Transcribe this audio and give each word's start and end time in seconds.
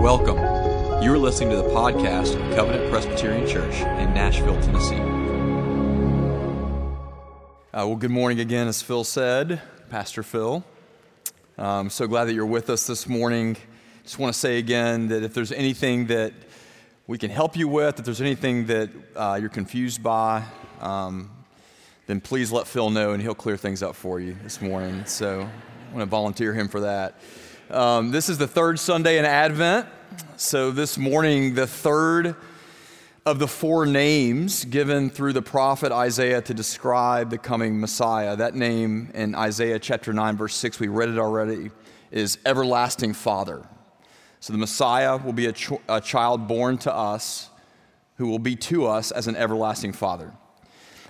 Welcome. 0.00 0.38
You 1.00 1.12
are 1.12 1.18
listening 1.18 1.50
to 1.50 1.56
the 1.56 1.68
podcast 1.72 2.34
of 2.34 2.56
Covenant 2.56 2.90
Presbyterian 2.90 3.46
Church 3.46 3.74
in 3.74 4.12
Nashville, 4.12 4.60
Tennessee. 4.60 4.96
Uh, 7.72 7.86
well, 7.86 7.94
good 7.94 8.10
morning 8.10 8.40
again, 8.40 8.66
as 8.66 8.82
Phil 8.82 9.04
said, 9.04 9.62
Pastor 9.90 10.24
Phil. 10.24 10.64
I'm 11.56 11.88
so 11.88 12.08
glad 12.08 12.24
that 12.24 12.32
you're 12.32 12.46
with 12.46 12.68
us 12.68 12.84
this 12.84 13.06
morning. 13.06 13.56
Just 14.02 14.18
want 14.18 14.34
to 14.34 14.38
say 14.40 14.58
again 14.58 15.06
that 15.08 15.22
if 15.22 15.32
there's 15.32 15.52
anything 15.52 16.06
that 16.06 16.32
we 17.06 17.16
can 17.16 17.30
help 17.30 17.56
you 17.56 17.68
with, 17.68 18.00
if 18.00 18.04
there's 18.04 18.20
anything 18.20 18.66
that 18.66 18.90
uh, 19.14 19.38
you're 19.40 19.50
confused 19.50 20.02
by, 20.02 20.42
um, 20.80 21.30
then 22.08 22.20
please 22.20 22.50
let 22.50 22.66
Phil 22.66 22.90
know 22.90 23.12
and 23.12 23.22
he'll 23.22 23.36
clear 23.36 23.56
things 23.56 23.84
up 23.84 23.94
for 23.94 24.18
you 24.18 24.34
this 24.42 24.60
morning. 24.60 25.04
So 25.04 25.42
I 25.42 25.94
want 25.94 26.00
to 26.00 26.06
volunteer 26.06 26.52
him 26.52 26.66
for 26.66 26.80
that. 26.80 27.14
Um, 27.70 28.10
this 28.10 28.28
is 28.28 28.36
the 28.36 28.48
third 28.48 28.80
Sunday 28.80 29.16
in 29.16 29.24
Advent. 29.24 29.86
So 30.36 30.72
this 30.72 30.98
morning, 30.98 31.54
the 31.54 31.68
third 31.68 32.34
of 33.24 33.38
the 33.38 33.46
four 33.46 33.86
names 33.86 34.64
given 34.64 35.08
through 35.08 35.34
the 35.34 35.42
prophet 35.42 35.92
Isaiah 35.92 36.42
to 36.42 36.52
describe 36.52 37.30
the 37.30 37.38
coming 37.38 37.78
Messiah. 37.78 38.34
That 38.34 38.56
name 38.56 39.12
in 39.14 39.36
Isaiah 39.36 39.78
chapter 39.78 40.12
9, 40.12 40.36
verse 40.36 40.56
6, 40.56 40.80
we 40.80 40.88
read 40.88 41.10
it 41.10 41.18
already, 41.18 41.70
is 42.10 42.38
Everlasting 42.44 43.12
Father. 43.12 43.64
So 44.40 44.52
the 44.52 44.58
Messiah 44.58 45.16
will 45.18 45.32
be 45.32 45.46
a, 45.46 45.52
ch- 45.52 45.70
a 45.88 46.00
child 46.00 46.48
born 46.48 46.76
to 46.78 46.92
us 46.92 47.50
who 48.16 48.26
will 48.26 48.40
be 48.40 48.56
to 48.56 48.86
us 48.86 49.12
as 49.12 49.28
an 49.28 49.36
everlasting 49.36 49.92
Father. 49.92 50.32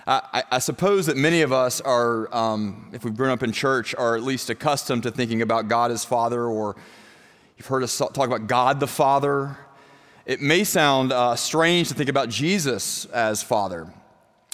I, 0.07 0.43
I, 0.51 0.59
suppose 0.59 1.05
that 1.05 1.17
many 1.17 1.41
of 1.41 1.53
us 1.53 1.79
are, 1.79 2.33
um, 2.35 2.89
if 2.91 3.03
we've 3.03 3.15
grown 3.15 3.29
up 3.29 3.43
in 3.43 3.51
church, 3.51 3.93
are 3.93 4.15
at 4.15 4.23
least 4.23 4.49
accustomed 4.49 5.03
to 5.03 5.11
thinking 5.11 5.43
about 5.43 5.67
God 5.67 5.91
as 5.91 6.03
Father, 6.03 6.45
or 6.45 6.75
you've 7.57 7.67
heard 7.67 7.83
us 7.83 7.95
talk 7.95 8.17
about 8.17 8.47
God 8.47 8.79
the 8.79 8.87
Father. 8.87 9.57
It 10.25 10.41
may 10.41 10.63
sound 10.63 11.11
uh, 11.11 11.35
strange 11.35 11.89
to 11.89 11.93
think 11.93 12.09
about 12.09 12.29
Jesus 12.29 13.05
as 13.05 13.43
Father. 13.43 13.93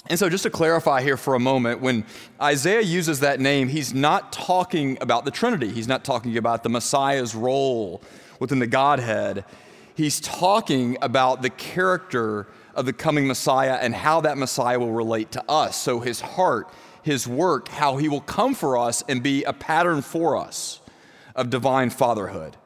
And 0.08 0.18
so, 0.18 0.28
just 0.28 0.42
to 0.42 0.50
clarify 0.50 1.02
here 1.02 1.16
for 1.16 1.34
a 1.34 1.40
moment, 1.40 1.80
when 1.80 2.04
Isaiah 2.40 2.82
uses 2.82 3.20
that 3.20 3.40
name, 3.40 3.68
he's 3.68 3.94
not 3.94 4.32
talking 4.32 4.98
about 5.00 5.24
the 5.24 5.30
Trinity. 5.30 5.68
He's 5.68 5.88
not 5.88 6.04
talking 6.04 6.36
about 6.36 6.62
the 6.62 6.68
Messiah's 6.68 7.34
role 7.34 8.02
within 8.38 8.58
the 8.58 8.66
Godhead. 8.66 9.44
He's 9.94 10.20
talking 10.20 10.96
about 11.02 11.42
the 11.42 11.50
character 11.50 12.46
of 12.78 12.86
the 12.86 12.92
coming 12.92 13.26
Messiah 13.26 13.78
and 13.80 13.94
how 13.94 14.22
that 14.22 14.38
Messiah 14.38 14.78
will 14.78 14.92
relate 14.92 15.32
to 15.32 15.50
us. 15.50 15.76
So, 15.76 16.00
his 16.00 16.20
heart, 16.20 16.68
his 17.02 17.26
work, 17.26 17.68
how 17.68 17.96
he 17.96 18.08
will 18.08 18.20
come 18.20 18.54
for 18.54 18.78
us 18.78 19.02
and 19.08 19.22
be 19.22 19.44
a 19.44 19.52
pattern 19.52 20.00
for 20.00 20.36
us 20.36 20.80
of 21.34 21.50
divine 21.50 21.90
fatherhood. 21.90 22.56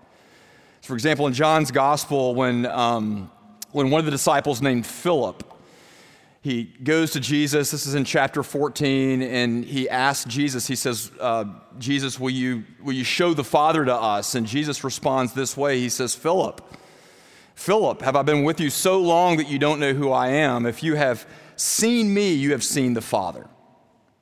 So 0.80 0.88
for 0.88 0.94
example, 0.94 1.26
in 1.28 1.32
John's 1.32 1.70
gospel, 1.70 2.34
when, 2.34 2.66
um, 2.66 3.30
when 3.70 3.90
one 3.90 4.00
of 4.00 4.04
the 4.04 4.10
disciples 4.10 4.60
named 4.60 4.84
Philip, 4.84 5.44
he 6.40 6.64
goes 6.64 7.12
to 7.12 7.20
Jesus, 7.20 7.70
this 7.70 7.86
is 7.86 7.94
in 7.94 8.04
chapter 8.04 8.42
14, 8.42 9.22
and 9.22 9.64
he 9.64 9.88
asks 9.88 10.24
Jesus, 10.24 10.66
he 10.66 10.74
says, 10.74 11.12
uh, 11.20 11.44
Jesus, 11.78 12.18
will 12.18 12.30
you, 12.30 12.64
will 12.82 12.94
you 12.94 13.04
show 13.04 13.32
the 13.32 13.44
Father 13.44 13.84
to 13.84 13.94
us? 13.94 14.34
And 14.34 14.44
Jesus 14.44 14.82
responds 14.82 15.34
this 15.34 15.56
way 15.56 15.78
He 15.78 15.88
says, 15.88 16.16
Philip, 16.16 16.60
Philip, 17.54 18.02
have 18.02 18.16
I 18.16 18.22
been 18.22 18.44
with 18.44 18.60
you 18.60 18.70
so 18.70 19.00
long 19.00 19.36
that 19.36 19.48
you 19.48 19.58
don't 19.58 19.80
know 19.80 19.92
who 19.92 20.10
I 20.10 20.28
am? 20.28 20.66
If 20.66 20.82
you 20.82 20.94
have 20.94 21.26
seen 21.56 22.12
me, 22.12 22.32
you 22.32 22.52
have 22.52 22.64
seen 22.64 22.94
the 22.94 23.00
Father. 23.00 23.46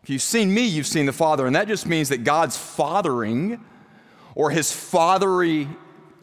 If 0.03 0.11
you've 0.11 0.23
seen 0.23 0.53
me, 0.53 0.67
you've 0.67 0.87
seen 0.87 1.07
the 1.07 1.13
Father. 1.13 1.47
And 1.47 1.55
that 1.57 1.69
just 1.69 1.87
means 1.87 2.09
that 2.09 2.25
God's 2.25 2.57
fathering 2.57 3.65
or 4.35 4.51
his 4.51 4.73
fatherly 4.73 5.69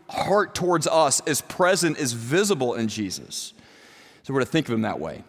heart 0.10 0.56
towards 0.56 0.88
us 0.88 1.22
is 1.26 1.42
present, 1.42 1.98
is 1.98 2.14
visible 2.14 2.74
in 2.74 2.88
Jesus. 2.88 3.54
So 4.24 4.34
we're 4.34 4.42
to 4.42 4.46
think 4.46 4.68
of 4.68 4.74
him 4.74 4.82
that 4.82 5.00
way. 5.00 5.24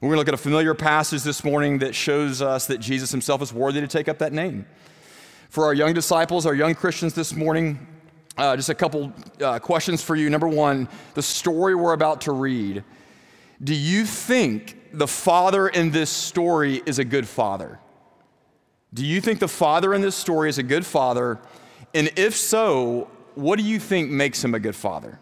We're 0.00 0.08
going 0.08 0.16
to 0.16 0.20
look 0.20 0.28
at 0.28 0.34
a 0.34 0.38
familiar 0.38 0.74
passage 0.74 1.22
this 1.22 1.44
morning 1.44 1.78
that 1.78 1.94
shows 1.94 2.42
us 2.42 2.66
that 2.66 2.78
Jesus 2.78 3.10
himself 3.10 3.40
is 3.40 3.52
worthy 3.54 3.80
to 3.80 3.88
take 3.88 4.08
up 4.08 4.18
that 4.18 4.32
name. 4.32 4.66
For 5.48 5.64
our 5.64 5.72
young 5.72 5.94
disciples, 5.94 6.44
our 6.44 6.54
young 6.54 6.74
Christians 6.74 7.14
this 7.14 7.34
morning, 7.34 7.86
uh, 8.36 8.56
just 8.56 8.68
a 8.68 8.74
couple 8.74 9.12
uh, 9.40 9.58
questions 9.58 10.02
for 10.02 10.16
you. 10.16 10.28
Number 10.28 10.48
one, 10.48 10.88
the 11.14 11.22
story 11.22 11.74
we're 11.74 11.92
about 11.92 12.22
to 12.22 12.32
read. 12.32 12.84
Do 13.62 13.74
you 13.74 14.04
think 14.04 14.76
the 14.92 15.06
father 15.06 15.68
in 15.68 15.90
this 15.90 16.10
story 16.10 16.82
is 16.86 16.98
a 16.98 17.04
good 17.04 17.28
father? 17.28 17.78
Do 18.92 19.04
you 19.04 19.20
think 19.20 19.40
the 19.40 19.48
father 19.48 19.94
in 19.94 20.02
this 20.02 20.16
story 20.16 20.48
is 20.48 20.58
a 20.58 20.62
good 20.62 20.84
father? 20.84 21.38
And 21.94 22.12
if 22.16 22.34
so, 22.34 23.08
what 23.34 23.58
do 23.58 23.64
you 23.64 23.78
think 23.78 24.10
makes 24.10 24.42
him 24.42 24.54
a 24.54 24.60
good 24.60 24.76
father? 24.76 25.18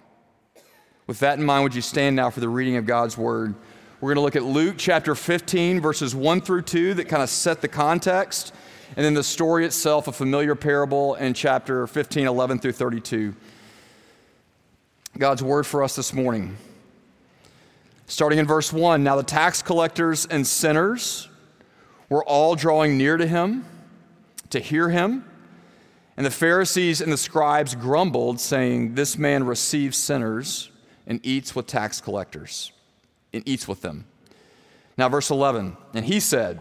With 1.06 1.20
that 1.20 1.38
in 1.38 1.44
mind, 1.44 1.64
would 1.64 1.74
you 1.74 1.82
stand 1.82 2.16
now 2.16 2.30
for 2.30 2.40
the 2.40 2.48
reading 2.48 2.76
of 2.76 2.86
God's 2.86 3.18
word? 3.18 3.54
We're 4.00 4.14
going 4.14 4.16
to 4.16 4.22
look 4.22 4.36
at 4.36 4.44
Luke 4.44 4.76
chapter 4.78 5.14
15, 5.14 5.80
verses 5.80 6.14
1 6.14 6.40
through 6.40 6.62
2, 6.62 6.94
that 6.94 7.04
kind 7.08 7.22
of 7.22 7.28
set 7.28 7.60
the 7.60 7.68
context 7.68 8.54
and 8.96 9.04
then 9.04 9.14
the 9.14 9.24
story 9.24 9.64
itself, 9.64 10.08
a 10.08 10.12
familiar 10.12 10.54
parable 10.54 11.14
in 11.14 11.34
chapter 11.34 11.86
15, 11.86 12.26
11 12.26 12.58
through 12.58 12.72
32. 12.72 13.34
God's 15.16 15.42
word 15.42 15.66
for 15.66 15.82
us 15.82 15.96
this 15.96 16.12
morning. 16.12 16.56
Starting 18.06 18.38
in 18.38 18.46
verse 18.46 18.72
1 18.72 19.02
Now 19.02 19.16
the 19.16 19.22
tax 19.22 19.62
collectors 19.62 20.26
and 20.26 20.46
sinners 20.46 21.28
were 22.08 22.24
all 22.24 22.54
drawing 22.54 22.98
near 22.98 23.16
to 23.16 23.26
him 23.26 23.64
to 24.50 24.60
hear 24.60 24.90
him. 24.90 25.24
And 26.16 26.26
the 26.26 26.30
Pharisees 26.30 27.00
and 27.00 27.10
the 27.10 27.16
scribes 27.16 27.74
grumbled, 27.74 28.38
saying, 28.38 28.94
This 28.94 29.16
man 29.16 29.44
receives 29.44 29.96
sinners 29.96 30.70
and 31.06 31.24
eats 31.24 31.54
with 31.54 31.66
tax 31.66 32.00
collectors, 32.00 32.70
and 33.32 33.42
eats 33.48 33.66
with 33.66 33.80
them. 33.80 34.04
Now, 34.98 35.08
verse 35.08 35.30
11, 35.30 35.76
and 35.94 36.04
he 36.04 36.20
said, 36.20 36.60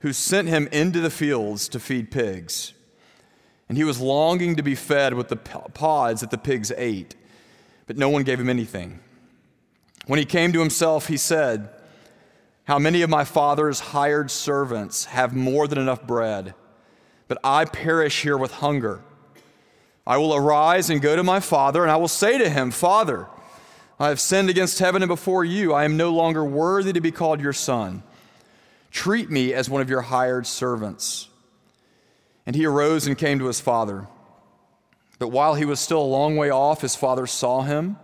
who 0.00 0.12
sent 0.12 0.48
him 0.48 0.68
into 0.72 1.00
the 1.00 1.10
fields 1.10 1.68
to 1.68 1.80
feed 1.80 2.10
pigs. 2.10 2.74
And 3.68 3.76
he 3.76 3.84
was 3.84 4.00
longing 4.00 4.56
to 4.56 4.62
be 4.62 4.74
fed 4.74 5.14
with 5.14 5.28
the 5.28 5.36
pods 5.36 6.20
that 6.20 6.30
the 6.30 6.38
pigs 6.38 6.70
ate, 6.76 7.16
but 7.86 7.96
no 7.96 8.08
one 8.08 8.22
gave 8.22 8.38
him 8.38 8.48
anything. 8.48 9.00
When 10.06 10.18
he 10.18 10.24
came 10.24 10.52
to 10.52 10.60
himself, 10.60 11.08
he 11.08 11.16
said, 11.16 11.68
How 12.64 12.78
many 12.78 13.02
of 13.02 13.10
my 13.10 13.24
father's 13.24 13.80
hired 13.80 14.30
servants 14.30 15.06
have 15.06 15.34
more 15.34 15.66
than 15.66 15.78
enough 15.78 16.06
bread, 16.06 16.54
but 17.26 17.38
I 17.42 17.64
perish 17.64 18.22
here 18.22 18.36
with 18.36 18.52
hunger? 18.52 19.02
I 20.06 20.18
will 20.18 20.36
arise 20.36 20.88
and 20.88 21.02
go 21.02 21.16
to 21.16 21.24
my 21.24 21.40
father, 21.40 21.82
and 21.82 21.90
I 21.90 21.96
will 21.96 22.06
say 22.06 22.38
to 22.38 22.48
him, 22.48 22.70
Father, 22.70 23.26
I 23.98 24.08
have 24.08 24.20
sinned 24.20 24.48
against 24.48 24.78
heaven 24.78 25.02
and 25.02 25.08
before 25.08 25.44
you. 25.44 25.72
I 25.72 25.84
am 25.84 25.96
no 25.96 26.12
longer 26.12 26.44
worthy 26.44 26.92
to 26.92 27.00
be 27.00 27.10
called 27.10 27.40
your 27.40 27.52
son. 27.52 28.04
Treat 28.96 29.30
me 29.30 29.52
as 29.52 29.68
one 29.68 29.82
of 29.82 29.90
your 29.90 30.00
hired 30.00 30.46
servants. 30.46 31.28
And 32.46 32.56
he 32.56 32.64
arose 32.64 33.06
and 33.06 33.16
came 33.16 33.38
to 33.38 33.44
his 33.44 33.60
father. 33.60 34.08
But 35.18 35.28
while 35.28 35.54
he 35.54 35.66
was 35.66 35.80
still 35.80 36.00
a 36.00 36.02
long 36.02 36.38
way 36.38 36.48
off, 36.48 36.80
his 36.80 36.96
father 36.96 37.26
saw 37.26 37.60
him 37.60 37.98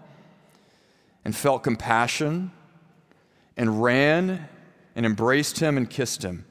and 1.25 1.34
felt 1.34 1.62
compassion 1.62 2.52
and 3.56 3.82
ran 3.82 4.46
and 4.94 5.06
embraced 5.06 5.61
him 5.61 5.78
and 5.78 5.88
kissed 5.88 6.22
him. 6.22 6.44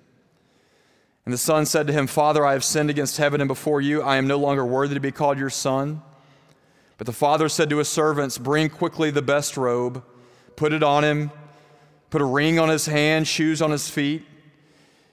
And 1.23 1.31
the 1.31 1.37
son 1.37 1.67
said 1.67 1.85
to 1.85 1.93
him, 1.93 2.07
Father, 2.07 2.43
I 2.43 2.53
have 2.53 2.63
sinned 2.63 2.89
against 2.89 3.17
heaven 3.17 3.41
and 3.41 3.47
before 3.47 3.79
you. 3.79 4.01
I 4.01 4.17
am 4.17 4.25
no 4.25 4.39
longer 4.39 4.65
worthy 4.65 4.95
to 4.95 4.99
be 4.99 5.11
called 5.11 5.37
your 5.37 5.51
son. 5.51 6.01
But 6.97 7.05
the 7.05 7.13
father 7.13 7.47
said 7.47 7.69
to 7.69 7.77
his 7.77 7.89
servants, 7.89 8.39
Bring 8.39 8.69
quickly 8.69 9.11
the 9.11 9.21
best 9.21 9.55
robe, 9.55 10.03
put 10.55 10.73
it 10.73 10.81
on 10.81 11.03
him, 11.03 11.29
put 12.09 12.23
a 12.23 12.25
ring 12.25 12.57
on 12.57 12.69
his 12.69 12.87
hand, 12.87 13.27
shoes 13.27 13.61
on 13.61 13.69
his 13.69 13.87
feet 13.87 14.25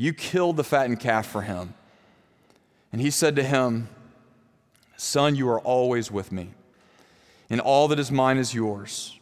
you 0.00 0.14
killed 0.14 0.56
the 0.56 0.64
fattened 0.64 0.98
calf 0.98 1.26
for 1.26 1.42
him. 1.42 1.74
And 2.90 3.02
he 3.02 3.10
said 3.10 3.36
to 3.36 3.42
him, 3.42 3.86
Son, 4.96 5.36
you 5.36 5.46
are 5.50 5.60
always 5.60 6.10
with 6.10 6.32
me, 6.32 6.48
and 7.50 7.60
all 7.60 7.86
that 7.88 7.98
is 7.98 8.10
mine 8.10 8.38
is 8.38 8.54
yours. 8.54 9.18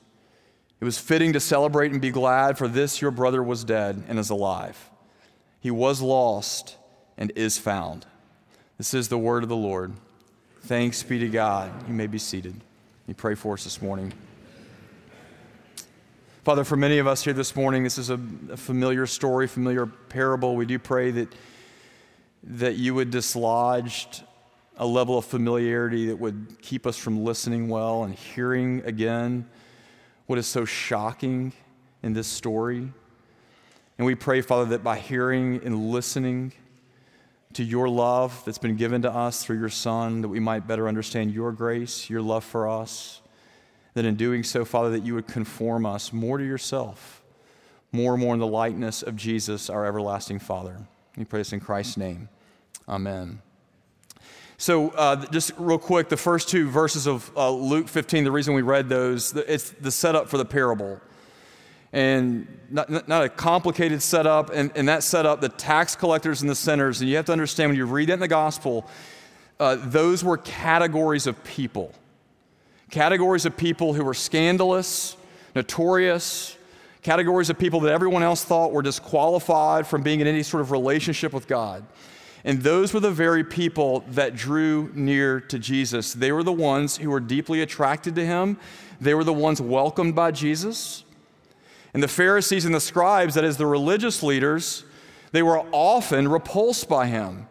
It 0.81 0.85
was 0.85 0.97
fitting 0.97 1.33
to 1.33 1.41
celebrate 1.41 1.91
and 1.91 2.01
be 2.01 2.13
glad, 2.13 2.57
for 2.59 2.69
this 2.69 3.03
your 3.03 3.11
brother 3.11 3.43
was 3.43 3.65
dead 3.65 4.05
and 4.07 4.21
is 4.21 4.31
alive. 4.31 4.89
He 5.59 5.73
was 5.73 6.01
lost 6.01 6.77
and 7.17 7.33
is 7.35 7.59
found. 7.59 8.07
This 8.77 8.95
is 8.95 9.09
the 9.09 9.19
word 9.19 9.43
of 9.43 9.49
the 9.49 9.57
Lord. 9.57 9.95
Thanks 10.61 11.03
be 11.03 11.19
to 11.19 11.29
God. 11.29 11.73
You 11.89 11.95
may 11.95 12.07
be 12.07 12.19
seated. 12.19 12.55
You 13.09 13.15
pray 13.15 13.35
for 13.35 13.55
us 13.55 13.65
this 13.65 13.83
morning. 13.83 14.13
Father, 16.45 16.65
for 16.65 16.77
many 16.77 16.99
of 16.99 17.07
us 17.07 17.25
here 17.25 17.33
this 17.33 17.57
morning, 17.57 17.83
this 17.83 17.99
is 17.99 18.11
a, 18.11 18.21
a, 18.51 18.57
familiar 18.57 19.07
story, 19.07 19.49
familiar 19.49 19.87
parable. 19.87 20.55
We 20.55 20.67
do 20.67 20.79
pray 20.79 21.11
that, 21.11 21.35
that 22.45 22.77
you 22.77 22.95
would 22.95 23.11
dislodge 23.11 24.23
a 24.77 24.87
level 24.87 25.19
of 25.19 25.25
familiarity 25.25 26.07
that 26.07 26.17
would 26.17 26.57
keep 26.63 26.87
us 26.87 26.97
from 26.97 27.25
listening 27.25 27.69
well 27.69 28.05
and 28.05 28.15
hearing 28.15 28.83
again 28.85 29.49
what 30.27 30.39
is 30.39 30.47
so 30.47 30.65
shocking 30.65 31.53
in 32.05 32.13
this 32.13 32.29
story. 32.29 32.89
And 33.99 34.07
we 34.07 34.15
pray, 34.15 34.41
Father, 34.41 34.67
that 34.67 34.85
by 34.85 34.97
hearing 34.97 35.61
and 35.65 35.91
listening 35.91 36.53
to 37.55 37.65
your 37.65 37.89
love 37.89 38.41
that's 38.45 38.59
been 38.59 38.77
given 38.77 39.03
to 39.03 39.13
us 39.13 39.45
through 39.45 39.59
your 39.59 39.71
Son, 39.71 40.23
that 40.23 40.29
we 40.29 40.39
might 40.39 40.69
better 40.69 40.87
understand 40.87 41.33
your 41.33 41.51
grace, 41.51 42.09
your 42.09 42.23
love 42.23 42.45
for 42.45 42.69
us 42.69 43.23
that 43.99 44.05
in 44.05 44.15
doing 44.15 44.45
so, 44.45 44.65
Father, 44.65 44.91
that 44.91 45.05
you 45.05 45.15
would 45.15 45.27
conform 45.27 45.85
us 45.85 46.13
more 46.13 46.39
to 46.39 46.45
yourself, 46.45 47.21
more 47.91 48.15
and 48.15 48.23
more 48.23 48.33
in 48.33 48.39
the 48.39 48.47
likeness 48.47 49.03
of 49.03 49.17
Jesus, 49.17 49.69
our 49.69 49.85
everlasting 49.85 50.39
Father. 50.39 50.79
We 51.17 51.25
pray 51.25 51.41
this 51.41 51.53
in 51.53 51.59
Christ's 51.59 51.97
name. 51.97 52.29
Amen. 52.89 53.43
So, 54.57 54.91
uh, 54.91 55.27
just 55.27 55.51
real 55.59 55.79
quick, 55.79 56.09
the 56.09 56.17
first 56.17 56.49
two 56.49 56.71
verses 56.71 57.09
of 57.09 57.29
uh, 57.37 57.51
Luke 57.51 57.89
15, 57.89 58.23
the 58.23 58.31
reason 58.31 58.55
we 58.55 58.63
read 58.63 58.89
those, 58.89 59.35
it's 59.35 59.71
the 59.71 59.91
setup 59.91 60.29
for 60.29 60.39
the 60.39 60.45
parable. 60.45 61.01
And 61.93 62.47
not, 62.71 63.09
not 63.09 63.25
a 63.25 63.29
complicated 63.29 64.01
setup. 64.01 64.51
And, 64.51 64.71
and 64.77 64.87
that 64.89 65.03
setup, 65.03 65.41
the 65.41 65.49
tax 65.49 65.97
collectors 65.97 66.41
and 66.41 66.49
the 66.49 66.55
sinners, 66.55 67.01
and 67.01 67.11
you 67.11 67.17
have 67.17 67.25
to 67.27 67.33
understand 67.33 67.71
when 67.71 67.77
you 67.77 67.87
read 67.87 68.11
that 68.11 68.15
in 68.15 68.21
the 68.21 68.29
gospel, 68.29 68.89
uh, 69.59 69.77
those 69.77 70.23
were 70.23 70.37
categories 70.37 71.27
of 71.27 71.43
people 71.43 71.93
categories 72.91 73.45
of 73.45 73.57
people 73.57 73.95
who 73.95 74.05
were 74.05 74.15
scandalous, 74.15 75.17
notorious, 75.55 76.57
categories 77.03 77.51
of 77.51 77.59
people 77.59 77.81
that 77.81 77.93
everyone 77.93 78.23
else 78.23 78.45
thought 78.45 78.73
were 78.73 78.83
disqualified 78.83 79.87
from 79.87 80.03
being 80.03 80.21
in 80.21 80.27
any 80.27 80.43
sort 80.43 80.61
of 80.61 80.71
relationship 80.71 81.33
with 81.33 81.47
God. 81.47 81.85
And 82.45 82.63
those 82.63 82.95
were 82.95 83.01
the 83.01 83.11
very 83.11 83.45
people 83.45 84.05
that 84.11 84.37
drew 84.37 84.91
near 84.95 85.41
to 85.41 85.59
Jesus. 85.59 86.13
They 86.13 86.33
were 86.33 86.43
the 86.43 86.53
ones 86.53 86.97
who 86.97 87.11
were 87.11 87.21
deeply 87.21 87.63
attracted 87.63 88.15
to 88.15 88.25
him. 88.25 88.59
They 89.01 89.15
were 89.15 89.25
the 89.25 89.33
ones 89.33 89.61
welcomed 89.61 90.15
by 90.15 90.31
Jesus. 90.31 91.05
And 91.93 92.03
the 92.03 92.09
Pharisees 92.09 92.65
and 92.65 92.75
the 92.75 92.81
scribes, 92.81 93.35
that 93.35 93.45
is, 93.45 93.57
the 93.57 93.67
religious 93.67 94.23
leaders, 94.23 94.85
they 95.33 95.43
were 95.43 95.61
often 95.73 96.29
repulsed 96.29 96.89
by 96.89 97.07
him. 97.07 97.49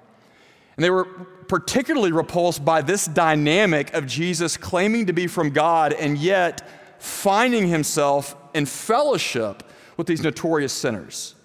And 0.76 0.84
they 0.84 0.90
were 0.90 1.08
particularly 1.48 2.12
repulsed 2.12 2.64
by 2.64 2.82
this 2.82 3.06
dynamic 3.06 3.94
of 3.94 4.06
Jesus 4.06 4.58
claiming 4.58 5.06
to 5.06 5.14
be 5.14 5.28
from 5.28 5.52
God 5.52 5.94
and 5.94 6.18
yet 6.18 6.68
finding 7.00 7.68
himself 7.68 8.36
in 8.54 8.66
fellowship 8.66 9.64
with 9.96 10.08
these 10.08 10.22
notorious 10.22 10.74
sinners. 10.74 11.36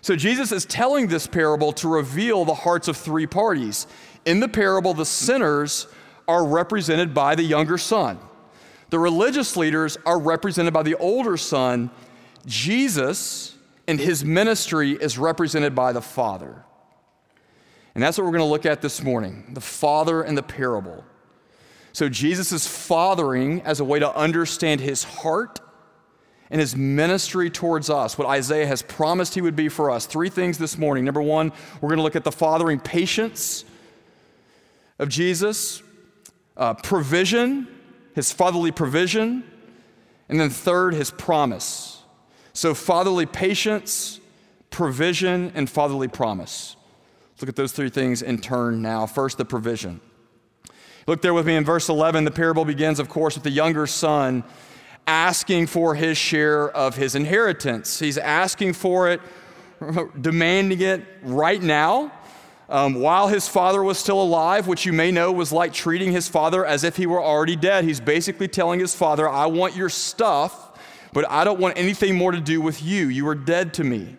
So 0.00 0.14
Jesus 0.14 0.52
is 0.52 0.64
telling 0.64 1.08
this 1.08 1.26
parable 1.26 1.72
to 1.74 1.88
reveal 1.88 2.44
the 2.44 2.54
hearts 2.54 2.86
of 2.88 2.96
three 2.96 3.26
parties. 3.26 3.86
In 4.24 4.40
the 4.40 4.48
parable, 4.48 4.94
the 4.94 5.04
sinners 5.04 5.88
are 6.28 6.46
represented 6.46 7.12
by 7.12 7.34
the 7.34 7.42
younger 7.42 7.78
son. 7.78 8.18
The 8.90 8.98
religious 8.98 9.56
leaders 9.56 9.98
are 10.06 10.18
represented 10.18 10.72
by 10.72 10.84
the 10.84 10.94
older 10.96 11.36
son. 11.36 11.90
Jesus 12.46 13.56
and 13.88 13.98
his 13.98 14.24
ministry 14.24 14.92
is 14.92 15.18
represented 15.18 15.74
by 15.74 15.92
the 15.92 16.02
Father. 16.02 16.64
And 17.96 18.02
that's 18.02 18.18
what 18.18 18.24
we're 18.24 18.32
going 18.32 18.40
to 18.40 18.44
look 18.44 18.66
at 18.66 18.82
this 18.82 19.02
morning 19.02 19.46
the 19.54 19.60
father 19.62 20.20
and 20.20 20.36
the 20.36 20.42
parable. 20.42 21.02
So, 21.94 22.10
Jesus 22.10 22.52
is 22.52 22.66
fathering 22.66 23.62
as 23.62 23.80
a 23.80 23.84
way 23.86 23.98
to 23.98 24.14
understand 24.14 24.82
his 24.82 25.02
heart 25.02 25.60
and 26.50 26.60
his 26.60 26.76
ministry 26.76 27.48
towards 27.48 27.88
us, 27.88 28.18
what 28.18 28.28
Isaiah 28.28 28.66
has 28.66 28.82
promised 28.82 29.32
he 29.32 29.40
would 29.40 29.56
be 29.56 29.70
for 29.70 29.90
us. 29.90 30.04
Three 30.04 30.28
things 30.28 30.58
this 30.58 30.76
morning. 30.76 31.06
Number 31.06 31.22
one, 31.22 31.52
we're 31.80 31.88
going 31.88 31.96
to 31.96 32.02
look 32.02 32.16
at 32.16 32.24
the 32.24 32.30
fathering 32.30 32.80
patience 32.80 33.64
of 34.98 35.08
Jesus, 35.08 35.82
uh, 36.58 36.74
provision, 36.74 37.66
his 38.14 38.30
fatherly 38.30 38.72
provision, 38.72 39.42
and 40.28 40.38
then 40.38 40.50
third, 40.50 40.92
his 40.92 41.10
promise. 41.10 42.02
So, 42.52 42.74
fatherly 42.74 43.24
patience, 43.24 44.20
provision, 44.68 45.50
and 45.54 45.70
fatherly 45.70 46.08
promise. 46.08 46.75
Look 47.40 47.48
at 47.48 47.56
those 47.56 47.72
three 47.72 47.90
things 47.90 48.22
in 48.22 48.38
turn 48.38 48.80
now. 48.80 49.06
First, 49.06 49.38
the 49.38 49.44
provision. 49.44 50.00
Look 51.06 51.22
there 51.22 51.34
with 51.34 51.46
me 51.46 51.54
in 51.54 51.64
verse 51.64 51.88
11. 51.88 52.24
The 52.24 52.30
parable 52.30 52.64
begins, 52.64 52.98
of 52.98 53.08
course, 53.08 53.34
with 53.34 53.44
the 53.44 53.50
younger 53.50 53.86
son 53.86 54.42
asking 55.06 55.68
for 55.68 55.94
his 55.94 56.18
share 56.18 56.68
of 56.70 56.96
his 56.96 57.14
inheritance. 57.14 57.98
He's 58.00 58.18
asking 58.18 58.72
for 58.72 59.08
it, 59.10 59.20
demanding 60.20 60.80
it 60.80 61.04
right 61.22 61.62
now. 61.62 62.12
Um, 62.68 62.94
while 62.94 63.28
his 63.28 63.46
father 63.46 63.80
was 63.84 63.96
still 63.96 64.20
alive, 64.20 64.66
which 64.66 64.84
you 64.84 64.92
may 64.92 65.12
know 65.12 65.30
was 65.30 65.52
like 65.52 65.72
treating 65.72 66.10
his 66.10 66.28
father 66.28 66.66
as 66.66 66.82
if 66.82 66.96
he 66.96 67.06
were 67.06 67.22
already 67.22 67.54
dead. 67.54 67.84
He's 67.84 68.00
basically 68.00 68.48
telling 68.48 68.80
his 68.80 68.92
father, 68.92 69.28
I 69.28 69.46
want 69.46 69.76
your 69.76 69.88
stuff, 69.88 70.76
but 71.12 71.30
I 71.30 71.44
don't 71.44 71.60
want 71.60 71.78
anything 71.78 72.16
more 72.16 72.32
to 72.32 72.40
do 72.40 72.60
with 72.60 72.82
you. 72.82 73.06
You 73.06 73.28
are 73.28 73.36
dead 73.36 73.72
to 73.74 73.84
me. 73.84 74.16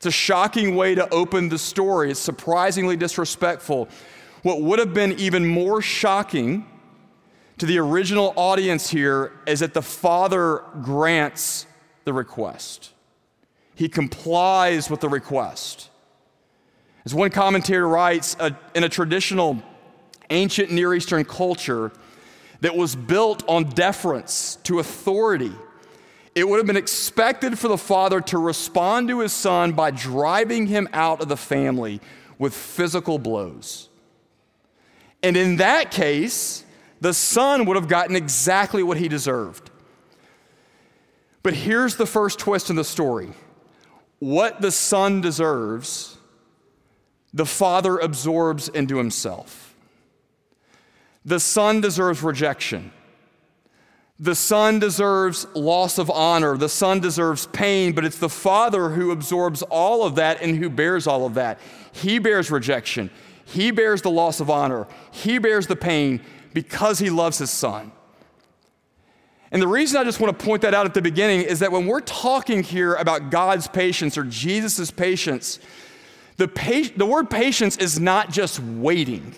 It's 0.00 0.06
a 0.06 0.10
shocking 0.10 0.76
way 0.76 0.94
to 0.94 1.06
open 1.12 1.50
the 1.50 1.58
story. 1.58 2.10
It's 2.10 2.18
surprisingly 2.18 2.96
disrespectful. 2.96 3.86
What 4.42 4.62
would 4.62 4.78
have 4.78 4.94
been 4.94 5.12
even 5.18 5.46
more 5.46 5.82
shocking 5.82 6.64
to 7.58 7.66
the 7.66 7.76
original 7.76 8.32
audience 8.34 8.88
here 8.88 9.30
is 9.46 9.60
that 9.60 9.74
the 9.74 9.82
father 9.82 10.64
grants 10.80 11.66
the 12.04 12.14
request. 12.14 12.94
He 13.74 13.90
complies 13.90 14.88
with 14.88 15.00
the 15.00 15.10
request. 15.10 15.90
As 17.04 17.14
one 17.14 17.28
commentator 17.28 17.86
writes, 17.86 18.38
in 18.74 18.84
a 18.84 18.88
traditional 18.88 19.62
ancient 20.30 20.70
Near 20.70 20.94
Eastern 20.94 21.26
culture 21.26 21.92
that 22.62 22.74
was 22.74 22.96
built 22.96 23.46
on 23.46 23.64
deference 23.64 24.56
to 24.62 24.78
authority, 24.78 25.52
it 26.34 26.48
would 26.48 26.58
have 26.58 26.66
been 26.66 26.76
expected 26.76 27.58
for 27.58 27.68
the 27.68 27.78
father 27.78 28.20
to 28.20 28.38
respond 28.38 29.08
to 29.08 29.20
his 29.20 29.32
son 29.32 29.72
by 29.72 29.90
driving 29.90 30.66
him 30.66 30.88
out 30.92 31.20
of 31.20 31.28
the 31.28 31.36
family 31.36 32.00
with 32.38 32.54
physical 32.54 33.18
blows. 33.18 33.88
And 35.22 35.36
in 35.36 35.56
that 35.56 35.90
case, 35.90 36.64
the 37.00 37.12
son 37.12 37.66
would 37.66 37.76
have 37.76 37.88
gotten 37.88 38.16
exactly 38.16 38.82
what 38.82 38.96
he 38.96 39.08
deserved. 39.08 39.70
But 41.42 41.54
here's 41.54 41.96
the 41.96 42.06
first 42.06 42.38
twist 42.38 42.70
in 42.70 42.76
the 42.76 42.84
story 42.84 43.30
what 44.18 44.60
the 44.60 44.70
son 44.70 45.22
deserves, 45.22 46.18
the 47.32 47.46
father 47.46 47.98
absorbs 47.98 48.68
into 48.68 48.98
himself. 48.98 49.74
The 51.24 51.40
son 51.40 51.80
deserves 51.80 52.22
rejection. 52.22 52.92
The 54.22 54.34
son 54.34 54.78
deserves 54.78 55.46
loss 55.54 55.96
of 55.96 56.10
honor. 56.10 56.58
The 56.58 56.68
son 56.68 57.00
deserves 57.00 57.46
pain, 57.46 57.92
but 57.92 58.04
it's 58.04 58.18
the 58.18 58.28
father 58.28 58.90
who 58.90 59.12
absorbs 59.12 59.62
all 59.62 60.04
of 60.04 60.16
that 60.16 60.42
and 60.42 60.56
who 60.56 60.68
bears 60.68 61.06
all 61.06 61.24
of 61.24 61.34
that. 61.34 61.58
He 61.92 62.18
bears 62.18 62.50
rejection. 62.50 63.08
He 63.46 63.70
bears 63.70 64.02
the 64.02 64.10
loss 64.10 64.38
of 64.40 64.50
honor. 64.50 64.86
He 65.10 65.38
bears 65.38 65.66
the 65.66 65.74
pain 65.74 66.20
because 66.52 66.98
he 66.98 67.08
loves 67.08 67.38
his 67.38 67.50
son. 67.50 67.92
And 69.50 69.62
the 69.62 69.66
reason 69.66 69.98
I 69.98 70.04
just 70.04 70.20
want 70.20 70.38
to 70.38 70.44
point 70.44 70.62
that 70.62 70.74
out 70.74 70.84
at 70.84 70.92
the 70.92 71.02
beginning 71.02 71.40
is 71.40 71.60
that 71.60 71.72
when 71.72 71.86
we're 71.86 72.00
talking 72.00 72.62
here 72.62 72.94
about 72.96 73.30
God's 73.30 73.68
patience 73.68 74.18
or 74.18 74.24
Jesus' 74.24 74.90
patience, 74.90 75.58
the, 76.36 76.46
pa- 76.46 76.92
the 76.94 77.06
word 77.06 77.30
patience 77.30 77.78
is 77.78 77.98
not 77.98 78.30
just 78.30 78.60
waiting. 78.60 79.34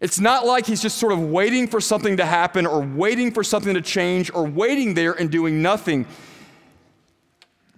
It's 0.00 0.18
not 0.18 0.46
like 0.46 0.66
he's 0.66 0.80
just 0.80 0.96
sort 0.96 1.12
of 1.12 1.20
waiting 1.20 1.68
for 1.68 1.80
something 1.80 2.16
to 2.16 2.24
happen 2.24 2.66
or 2.66 2.80
waiting 2.80 3.32
for 3.32 3.44
something 3.44 3.74
to 3.74 3.82
change 3.82 4.32
or 4.32 4.44
waiting 4.46 4.94
there 4.94 5.12
and 5.12 5.30
doing 5.30 5.60
nothing. 5.60 6.06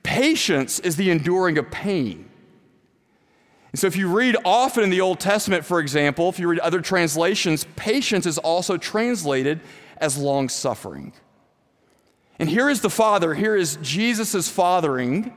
Patience 0.04 0.78
is 0.78 0.96
the 0.96 1.10
enduring 1.10 1.58
of 1.58 1.70
pain. 1.70 2.28
And 3.72 3.78
so, 3.78 3.86
if 3.86 3.96
you 3.96 4.14
read 4.14 4.36
often 4.44 4.84
in 4.84 4.90
the 4.90 5.00
Old 5.00 5.18
Testament, 5.18 5.64
for 5.64 5.80
example, 5.80 6.28
if 6.28 6.38
you 6.38 6.46
read 6.46 6.60
other 6.60 6.80
translations, 6.80 7.64
patience 7.74 8.26
is 8.26 8.38
also 8.38 8.76
translated 8.76 9.60
as 9.96 10.16
long 10.16 10.48
suffering. 10.48 11.12
And 12.38 12.48
here 12.48 12.68
is 12.68 12.82
the 12.82 12.90
Father, 12.90 13.34
here 13.34 13.56
is 13.56 13.78
Jesus' 13.82 14.48
fathering 14.48 15.32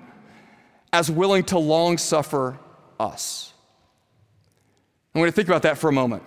as 0.92 1.10
willing 1.10 1.44
to 1.46 1.58
long 1.58 1.98
suffer 1.98 2.60
us. 3.00 3.54
I 5.13 5.20
want 5.20 5.30
to 5.30 5.36
think 5.36 5.48
about 5.48 5.62
that 5.62 5.77
for 5.77 5.89
a 5.89 5.94
moment. 5.94 6.24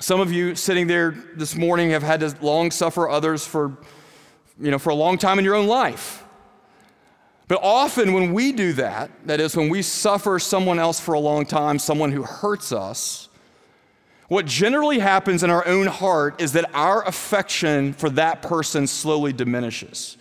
Some 0.00 0.20
of 0.20 0.32
you 0.32 0.54
sitting 0.54 0.86
there 0.86 1.10
this 1.36 1.54
morning 1.54 1.90
have 1.90 2.02
had 2.02 2.20
to 2.20 2.34
long 2.40 2.70
suffer 2.70 3.06
others 3.06 3.46
for, 3.46 3.76
you 4.58 4.70
know, 4.70 4.78
for 4.78 4.88
a 4.88 4.94
long 4.94 5.18
time 5.18 5.38
in 5.38 5.44
your 5.44 5.54
own 5.54 5.66
life. 5.66 6.24
But 7.48 7.60
often 7.62 8.14
when 8.14 8.32
we 8.32 8.52
do 8.52 8.72
that, 8.74 9.10
that 9.26 9.40
is, 9.40 9.54
when 9.54 9.68
we 9.68 9.82
suffer 9.82 10.38
someone 10.38 10.78
else 10.78 11.00
for 11.00 11.12
a 11.12 11.20
long 11.20 11.44
time, 11.44 11.78
someone 11.78 12.12
who 12.12 12.22
hurts 12.22 12.72
us, 12.72 13.28
what 14.28 14.46
generally 14.46 15.00
happens 15.00 15.42
in 15.42 15.50
our 15.50 15.66
own 15.66 15.86
heart 15.86 16.40
is 16.40 16.52
that 16.52 16.70
our 16.72 17.06
affection 17.06 17.92
for 17.92 18.08
that 18.10 18.40
person 18.40 18.86
slowly 18.86 19.34
diminishes. 19.34 20.16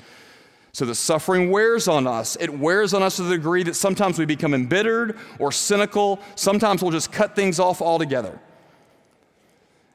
So 0.73 0.83
the 0.83 0.95
suffering 0.95 1.51
wears 1.51 1.87
on 1.87 2.05
us. 2.05 2.35
It 2.37 2.49
wears 2.49 2.93
on 2.93 3.01
us 3.01 3.15
to 3.15 3.23
the 3.23 3.37
degree 3.37 3.63
that 3.63 3.75
sometimes 3.75 4.19
we 4.19 4.25
become 4.25 4.53
embittered 4.53 5.17
or 5.37 5.53
cynical. 5.53 6.19
Sometimes 6.35 6.81
we'll 6.81 6.91
just 6.91 7.13
cut 7.13 7.33
things 7.33 7.59
off 7.59 7.81
altogether. 7.81 8.39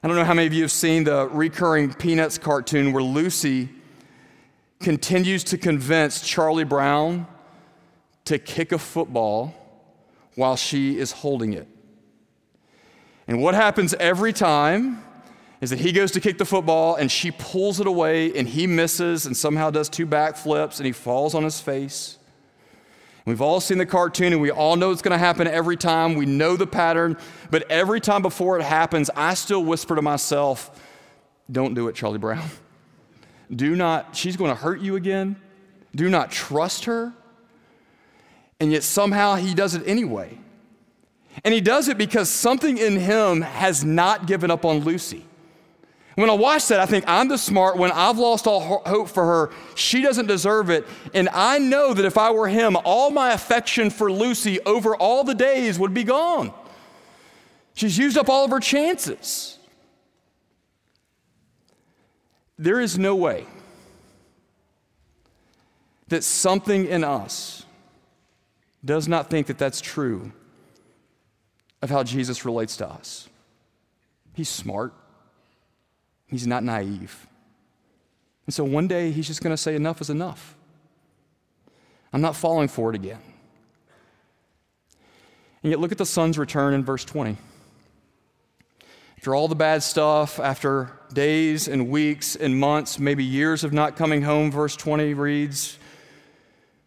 I 0.05 0.07
don't 0.07 0.17
know 0.17 0.25
how 0.25 0.35
many 0.35 0.47
of 0.47 0.53
you 0.53 0.61
have 0.61 0.71
seen 0.71 1.05
the 1.05 1.31
recurring 1.31 1.95
Peanuts 1.95 2.37
cartoon 2.37 2.93
where 2.93 3.03
Lucy 3.03 3.71
continues 4.79 5.43
to 5.45 5.57
convince 5.57 6.21
Charlie 6.21 6.65
Brown 6.65 7.27
to 8.27 8.39
kick 8.39 8.73
a 8.73 8.79
football 8.79 9.55
while 10.35 10.57
she 10.57 10.99
is 10.99 11.11
holding 11.11 11.55
it. 11.55 11.67
And 13.27 13.41
what 13.41 13.55
happens 13.55 13.95
every 13.95 14.35
time 14.35 15.03
is 15.63 15.71
that 15.71 15.79
he 15.79 15.91
goes 15.91 16.11
to 16.11 16.21
kick 16.21 16.37
the 16.37 16.45
football 16.45 16.97
and 16.97 17.11
she 17.11 17.31
pulls 17.31 17.81
it 17.81 17.87
away 17.87 18.37
and 18.37 18.47
he 18.47 18.67
misses 18.67 19.25
and 19.25 19.35
somehow 19.35 19.71
does 19.71 19.89
two 19.89 20.07
backflips 20.07 20.77
and 20.77 20.85
he 20.85 20.93
falls 20.93 21.35
on 21.35 21.45
his 21.45 21.63
face. 21.63 22.19
We've 23.25 23.41
all 23.41 23.61
seen 23.61 23.79
the 23.79 23.87
cartoon 23.87 24.33
and 24.33 24.43
we 24.43 24.51
all 24.51 24.77
know 24.77 24.91
it's 24.91 25.01
going 25.01 25.13
to 25.13 25.19
happen 25.19 25.47
every 25.47 25.77
time. 25.77 26.15
We 26.15 26.27
know 26.27 26.57
the 26.57 26.67
pattern, 26.67 27.17
but 27.51 27.71
every 27.71 28.01
time 28.01 28.21
before 28.21 28.59
it 28.59 28.63
happens, 28.63 29.09
I 29.17 29.35
still 29.35 29.65
whisper 29.65 29.97
to 29.97 30.03
myself, 30.03 30.71
Don't 31.51 31.75
do 31.75 31.89
it, 31.89 31.95
Charlie 31.95 32.19
Brown. 32.19 32.49
Do 33.55 33.77
not, 33.77 34.17
she's 34.17 34.37
going 34.37 34.51
to 34.51 34.55
hurt 34.55 34.81
you 34.81 34.97
again. 34.97 35.37
Do 35.95 36.09
not 36.09 36.31
trust 36.31 36.87
her. 36.87 37.13
And 38.59 38.73
yet 38.73 38.83
somehow 38.83 39.35
he 39.37 39.55
does 39.55 39.75
it 39.75 39.83
anyway. 39.87 40.39
And 41.45 41.53
he 41.53 41.61
does 41.61 41.89
it 41.89 41.99
because 41.99 42.31
something 42.31 42.79
in 42.79 42.99
him 42.99 43.43
has 43.43 43.85
not 43.85 44.27
given 44.27 44.51
up 44.51 44.65
on 44.65 44.81
Lucy. 44.81 45.27
When 46.15 46.31
I 46.31 46.35
watch 46.35 46.69
that, 46.69 46.79
I 46.79 46.87
think 46.87 47.05
I'm 47.09 47.29
the 47.29 47.39
smart 47.39 47.77
one. 47.77 47.91
I've 47.91 48.19
lost 48.19 48.47
all 48.47 48.83
hope 48.87 49.09
for 49.09 49.25
her. 49.25 49.51
She 49.75 50.01
doesn't 50.01 50.27
deserve 50.27 50.71
it. 50.71 50.87
And 51.13 51.29
I 51.33 51.59
know 51.59 51.93
that 51.93 52.05
if 52.05 52.17
I 52.17 52.31
were 52.31 52.49
him, 52.49 52.77
all 52.85 53.11
my 53.11 53.33
affection 53.33 53.91
for 53.91 54.13
Lucy 54.13 54.61
over 54.61 54.95
all 54.95 55.25
the 55.25 55.35
days 55.35 55.79
would 55.79 55.93
be 55.93 56.05
gone. 56.05 56.53
She's 57.75 57.99
used 57.99 58.17
up 58.17 58.29
all 58.29 58.45
of 58.45 58.53
her 58.53 58.61
chances. 58.61 59.59
There 62.57 62.81
is 62.81 62.97
no 62.97 63.17
way 63.17 63.47
that 66.09 66.23
something 66.23 66.87
in 66.87 67.03
us 67.03 67.67
does 68.85 69.09
not 69.09 69.31
think 69.31 69.49
that 69.49 69.59
that's 69.59 69.81
true 69.81 70.31
of 71.83 71.91
how 71.91 72.05
Jesus 72.05 72.45
relates 72.45 72.77
to 72.77 72.89
us. 72.89 73.29
He's 74.35 74.49
smart, 74.49 74.95
he's 76.35 76.47
not 76.47 76.63
naive. 76.65 77.27
And 78.47 78.55
so 78.55 78.65
one 78.65 78.89
day 78.89 79.11
he's 79.11 79.27
just 79.27 79.43
going 79.43 79.53
to 79.53 79.57
say, 79.57 79.75
Enough 79.75 80.01
is 80.01 80.11
enough. 80.11 80.55
I'm 82.13 82.21
not 82.21 82.37
falling 82.37 82.69
for 82.69 82.91
it 82.91 82.97
again. 82.97 83.21
And 85.63 85.71
yet, 85.71 85.81
look 85.81 85.93
at 85.93 85.99
the 85.99 86.07
son's 86.07 86.37
return 86.39 86.75
in 86.75 86.85
verse 86.85 87.05
20. 87.05 87.37
After 89.17 89.35
all 89.35 89.49
the 89.49 89.55
bad 89.55 89.83
stuff, 89.83 90.39
after 90.39 90.93
days 91.15 91.67
and 91.67 91.89
weeks 91.89 92.37
and 92.37 92.61
months, 92.61 92.99
maybe 92.99 93.25
years 93.25 93.65
of 93.65 93.73
not 93.73 93.97
coming 93.97 94.21
home, 94.21 94.51
verse 94.51 94.77
20 94.77 95.15
reads, 95.15 95.79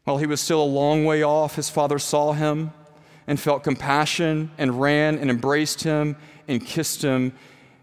While 0.04 0.20
he 0.20 0.28
was 0.28 0.40
still 0.40 0.62
a 0.62 0.64
long 0.64 1.06
way 1.06 1.24
off, 1.24 1.56
his 1.56 1.72
father 1.72 1.98
saw 1.98 2.34
him 2.34 2.72
and 3.26 3.40
felt 3.40 3.64
compassion 3.64 4.52
and 4.60 4.80
ran 4.80 5.18
and 5.18 5.32
embraced 5.32 5.82
him 5.82 6.16
and 6.48 6.64
kissed 6.64 7.02
him. 7.02 7.34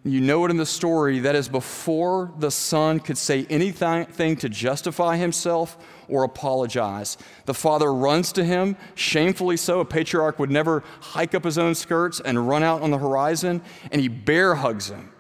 You 0.07 0.21
know 0.21 0.45
it 0.45 0.51
in 0.51 0.59
the 0.59 0.67
story. 0.67 1.21
That 1.21 1.35
is 1.35 1.49
before 1.49 2.31
the 2.39 2.51
son 2.51 3.01
could 3.01 3.17
say 3.17 3.47
anything 3.49 4.37
to 4.37 4.49
justify 4.51 5.17
himself 5.17 5.79
or 6.09 6.25
apologize. 6.25 7.17
The 7.47 7.55
father 7.55 7.93
runs 7.93 8.31
to 8.33 8.45
him, 8.45 8.77
shamefully 8.95 9.57
so. 9.57 9.81
A 9.81 9.85
patriarch 9.85 10.39
would 10.39 10.51
never 10.51 10.85
hike 11.01 11.35
up 11.35 11.45
his 11.45 11.57
own 11.57 11.75
skirts 11.75 12.21
and 12.21 12.47
run 12.47 12.63
out 12.63 12.83
on 12.83 12.91
the 12.91 12.99
horizon, 12.99 13.63
and 13.91 14.01
he 14.03 14.09
bear 14.09 14.57
hugs 14.57 14.91
him. 14.91 15.11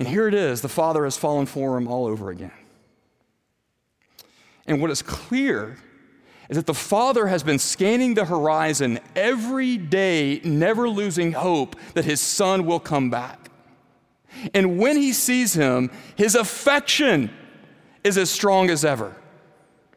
And 0.00 0.08
here 0.08 0.26
it 0.26 0.34
is 0.34 0.60
the 0.60 0.68
father 0.68 1.04
has 1.04 1.16
fallen 1.16 1.46
for 1.46 1.76
him 1.76 1.86
all 1.86 2.06
over 2.06 2.30
again. 2.30 2.52
And 4.66 4.82
what 4.82 4.90
is 4.90 5.00
clear 5.00 5.78
is 6.48 6.56
that 6.56 6.66
the 6.66 6.74
father 6.74 7.26
has 7.26 7.42
been 7.42 7.58
scanning 7.58 8.14
the 8.14 8.24
horizon 8.24 9.00
every 9.14 9.76
day, 9.76 10.40
never 10.44 10.88
losing 10.88 11.32
hope 11.32 11.76
that 11.94 12.04
his 12.04 12.20
son 12.20 12.64
will 12.64 12.80
come 12.80 13.10
back. 13.10 13.50
And 14.54 14.78
when 14.78 14.96
he 14.96 15.12
sees 15.12 15.54
him, 15.54 15.90
his 16.16 16.34
affection 16.34 17.30
is 18.04 18.16
as 18.16 18.30
strong 18.30 18.70
as 18.70 18.84
ever. 18.84 19.14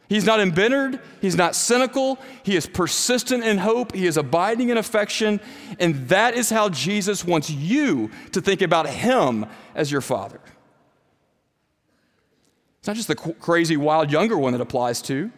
He's 0.09 0.25
not 0.25 0.41
embittered, 0.41 0.99
he's 1.21 1.37
not 1.37 1.55
cynical, 1.55 2.19
he 2.43 2.57
is 2.57 2.67
persistent 2.67 3.45
in 3.45 3.57
hope, 3.57 3.95
he 3.95 4.05
is 4.05 4.17
abiding 4.17 4.67
in 4.67 4.77
affection, 4.77 5.39
and 5.79 6.09
that 6.09 6.33
is 6.33 6.49
how 6.49 6.67
Jesus 6.67 7.23
wants 7.23 7.49
you 7.49 8.11
to 8.33 8.41
think 8.41 8.61
about 8.61 8.89
him 8.89 9.45
as 9.73 9.89
your 9.89 10.01
father. 10.01 10.41
It's 12.79 12.87
not 12.87 12.97
just 12.97 13.07
the 13.07 13.15
crazy, 13.15 13.77
wild 13.77 14.11
younger 14.11 14.37
one 14.37 14.51
that 14.51 14.59
applies 14.59 15.01
to. 15.03 15.31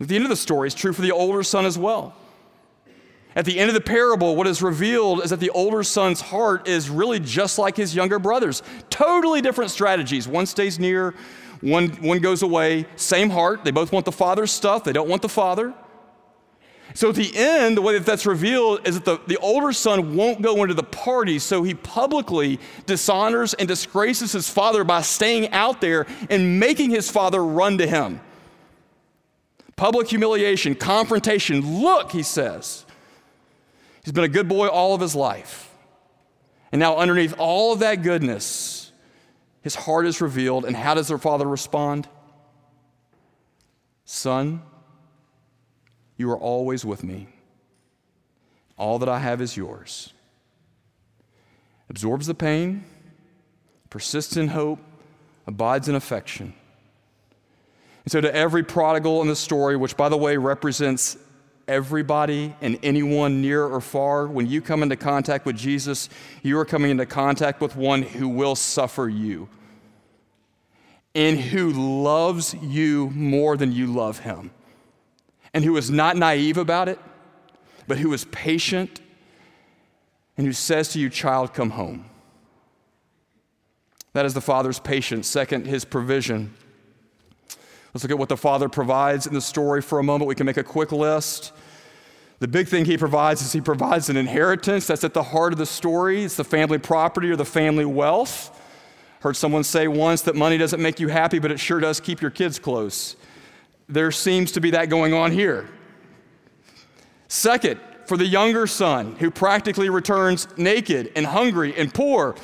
At 0.00 0.08
the 0.08 0.14
end 0.14 0.24
of 0.24 0.30
the 0.30 0.36
story 0.36 0.68
is 0.68 0.74
true 0.74 0.92
for 0.92 1.02
the 1.02 1.12
older 1.12 1.42
son 1.42 1.66
as 1.66 1.76
well. 1.76 2.14
At 3.34 3.44
the 3.44 3.58
end 3.58 3.68
of 3.68 3.74
the 3.74 3.80
parable, 3.80 4.36
what 4.36 4.46
is 4.46 4.62
revealed 4.62 5.22
is 5.22 5.30
that 5.30 5.40
the 5.40 5.50
older 5.50 5.82
son's 5.82 6.20
heart 6.20 6.66
is 6.66 6.88
really 6.88 7.20
just 7.20 7.58
like 7.58 7.76
his 7.76 7.94
younger 7.94 8.18
brother's. 8.18 8.62
Totally 8.90 9.40
different 9.40 9.70
strategies. 9.70 10.26
One 10.26 10.46
stays 10.46 10.78
near, 10.78 11.14
one, 11.60 11.88
one 12.02 12.18
goes 12.18 12.42
away, 12.42 12.86
same 12.96 13.30
heart. 13.30 13.64
They 13.64 13.70
both 13.70 13.92
want 13.92 14.04
the 14.06 14.12
father's 14.12 14.50
stuff, 14.50 14.84
they 14.84 14.92
don't 14.92 15.08
want 15.08 15.22
the 15.22 15.28
father. 15.28 15.74
So 16.94 17.10
at 17.10 17.16
the 17.16 17.30
end, 17.36 17.76
the 17.76 17.82
way 17.82 17.92
that 17.92 18.06
that's 18.06 18.24
revealed 18.24 18.88
is 18.88 18.94
that 18.94 19.04
the, 19.04 19.20
the 19.26 19.36
older 19.36 19.72
son 19.72 20.16
won't 20.16 20.40
go 20.40 20.62
into 20.62 20.74
the 20.74 20.82
party, 20.82 21.38
so 21.38 21.62
he 21.62 21.74
publicly 21.74 22.58
dishonors 22.86 23.52
and 23.54 23.68
disgraces 23.68 24.32
his 24.32 24.48
father 24.48 24.84
by 24.84 25.02
staying 25.02 25.50
out 25.50 25.80
there 25.80 26.06
and 26.30 26.58
making 26.58 26.90
his 26.90 27.10
father 27.10 27.44
run 27.44 27.78
to 27.78 27.86
him. 27.86 28.20
Public 29.78 30.08
humiliation, 30.08 30.74
confrontation. 30.74 31.80
Look, 31.80 32.10
he 32.10 32.24
says. 32.24 32.84
He's 34.04 34.12
been 34.12 34.24
a 34.24 34.28
good 34.28 34.48
boy 34.48 34.66
all 34.66 34.92
of 34.92 35.00
his 35.00 35.14
life. 35.14 35.72
And 36.72 36.80
now, 36.80 36.96
underneath 36.96 37.32
all 37.38 37.72
of 37.72 37.78
that 37.78 38.02
goodness, 38.02 38.90
his 39.62 39.76
heart 39.76 40.04
is 40.04 40.20
revealed. 40.20 40.64
And 40.64 40.74
how 40.74 40.94
does 40.94 41.06
their 41.06 41.16
father 41.16 41.46
respond? 41.46 42.08
Son, 44.04 44.62
you 46.16 46.28
are 46.32 46.38
always 46.38 46.84
with 46.84 47.04
me. 47.04 47.28
All 48.76 48.98
that 48.98 49.08
I 49.08 49.20
have 49.20 49.40
is 49.40 49.56
yours. 49.56 50.12
Absorbs 51.88 52.26
the 52.26 52.34
pain, 52.34 52.84
persists 53.90 54.36
in 54.36 54.48
hope, 54.48 54.80
abides 55.46 55.88
in 55.88 55.94
affection. 55.94 56.52
And 58.08 58.12
so, 58.12 58.22
to 58.22 58.34
every 58.34 58.62
prodigal 58.62 59.20
in 59.20 59.28
the 59.28 59.36
story, 59.36 59.76
which 59.76 59.94
by 59.94 60.08
the 60.08 60.16
way 60.16 60.38
represents 60.38 61.18
everybody 61.68 62.54
and 62.62 62.78
anyone 62.82 63.42
near 63.42 63.62
or 63.62 63.82
far, 63.82 64.26
when 64.26 64.46
you 64.46 64.62
come 64.62 64.82
into 64.82 64.96
contact 64.96 65.44
with 65.44 65.58
Jesus, 65.58 66.08
you 66.42 66.58
are 66.58 66.64
coming 66.64 66.90
into 66.90 67.04
contact 67.04 67.60
with 67.60 67.76
one 67.76 68.00
who 68.00 68.26
will 68.26 68.54
suffer 68.54 69.10
you. 69.10 69.50
and 71.14 71.38
who 71.38 71.70
loves 72.02 72.54
you 72.62 73.10
more 73.10 73.58
than 73.58 73.72
you 73.72 73.88
love 73.88 74.20
him, 74.20 74.52
and 75.52 75.62
who 75.62 75.76
is 75.76 75.90
not 75.90 76.16
naive 76.16 76.56
about 76.56 76.88
it, 76.88 76.98
but 77.86 77.98
who 77.98 78.10
is 78.14 78.24
patient 78.32 79.02
and 80.38 80.46
who 80.46 80.54
says 80.54 80.88
to 80.94 80.98
you, 80.98 81.10
Child, 81.10 81.52
come 81.52 81.68
home. 81.68 82.06
That 84.14 84.24
is 84.24 84.32
the 84.32 84.40
Father's 84.40 84.80
patience. 84.80 85.28
Second, 85.28 85.66
his 85.66 85.84
provision. 85.84 86.54
Let's 87.94 88.04
look 88.04 88.10
at 88.10 88.18
what 88.18 88.28
the 88.28 88.36
Father 88.36 88.68
provides 88.68 89.26
in 89.26 89.34
the 89.34 89.40
story 89.40 89.80
for 89.82 89.98
a 89.98 90.02
moment. 90.02 90.28
We 90.28 90.34
can 90.34 90.46
make 90.46 90.56
a 90.56 90.64
quick 90.64 90.92
list. 90.92 91.52
The 92.40 92.48
big 92.48 92.68
thing 92.68 92.84
he 92.84 92.96
provides 92.96 93.42
is 93.42 93.52
he 93.52 93.60
provides 93.60 94.08
an 94.08 94.16
inheritance 94.16 94.86
that's 94.86 95.02
at 95.04 95.14
the 95.14 95.22
heart 95.22 95.52
of 95.52 95.58
the 95.58 95.66
story. 95.66 96.24
It's 96.24 96.36
the 96.36 96.44
family 96.44 96.78
property 96.78 97.30
or 97.30 97.36
the 97.36 97.44
family 97.44 97.84
wealth. 97.84 98.54
Heard 99.20 99.36
someone 99.36 99.64
say 99.64 99.88
once 99.88 100.22
that 100.22 100.36
money 100.36 100.58
doesn't 100.58 100.80
make 100.80 101.00
you 101.00 101.08
happy, 101.08 101.40
but 101.40 101.50
it 101.50 101.58
sure 101.58 101.80
does 101.80 101.98
keep 101.98 102.20
your 102.20 102.30
kids 102.30 102.58
close. 102.58 103.16
There 103.88 104.12
seems 104.12 104.52
to 104.52 104.60
be 104.60 104.70
that 104.72 104.88
going 104.88 105.14
on 105.14 105.32
here. 105.32 105.68
Second, 107.26 107.80
for 108.06 108.16
the 108.16 108.26
younger 108.26 108.66
son 108.66 109.16
who 109.16 109.30
practically 109.30 109.90
returns 109.90 110.46
naked 110.56 111.10
and 111.16 111.26
hungry 111.26 111.74
and 111.76 111.92
poor, 111.92 112.36